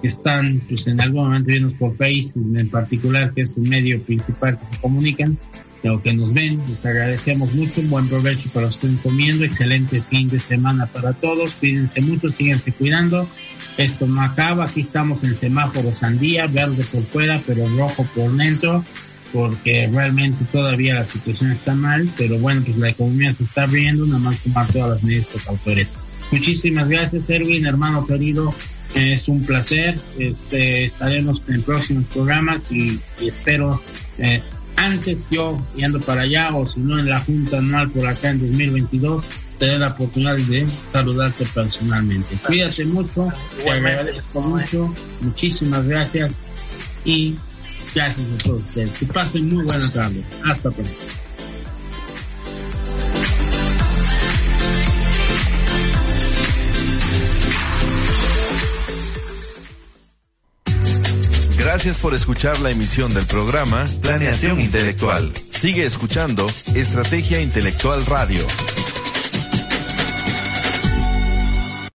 [0.00, 4.02] que están pues, en algún momento viendo por Facebook en particular, que es el medio
[4.02, 5.38] principal que se comunican,
[5.84, 7.80] o que nos ven, les agradecemos mucho.
[7.80, 9.44] Un buen provecho para los que comiendo.
[9.44, 11.52] Excelente fin de semana para todos.
[11.52, 13.28] Cuídense mucho, síguense cuidando.
[13.76, 14.64] Esto no acaba.
[14.64, 18.84] Aquí estamos en semáforo sandía, verde por fuera, pero rojo por dentro
[19.32, 24.06] porque realmente todavía la situación está mal, pero bueno, pues la economía se está abriendo,
[24.06, 25.88] nada más tomar todas las medidas precautorias.
[26.30, 28.54] Muchísimas gracias, Erwin, hermano querido.
[28.94, 29.98] Es un placer.
[30.18, 33.80] Este, estaremos en próximos programas y, espero
[34.18, 34.42] eh,
[34.76, 38.40] antes yo yendo para allá o si no en la Junta Anual por acá en
[38.40, 39.24] 2022
[39.58, 42.36] tener la oportunidad de saludarte personalmente.
[42.44, 43.28] Cuídate mucho,
[43.62, 46.32] te agradezco mucho, muchísimas gracias
[47.04, 47.36] y
[47.94, 48.90] Gracias a.
[48.98, 50.22] Que pasen muy buena tarde.
[50.44, 50.92] Hasta pronto.
[61.56, 65.32] Gracias por escuchar la emisión del programa Planeación Intelectual.
[65.48, 68.46] Sigue escuchando Estrategia Intelectual Radio.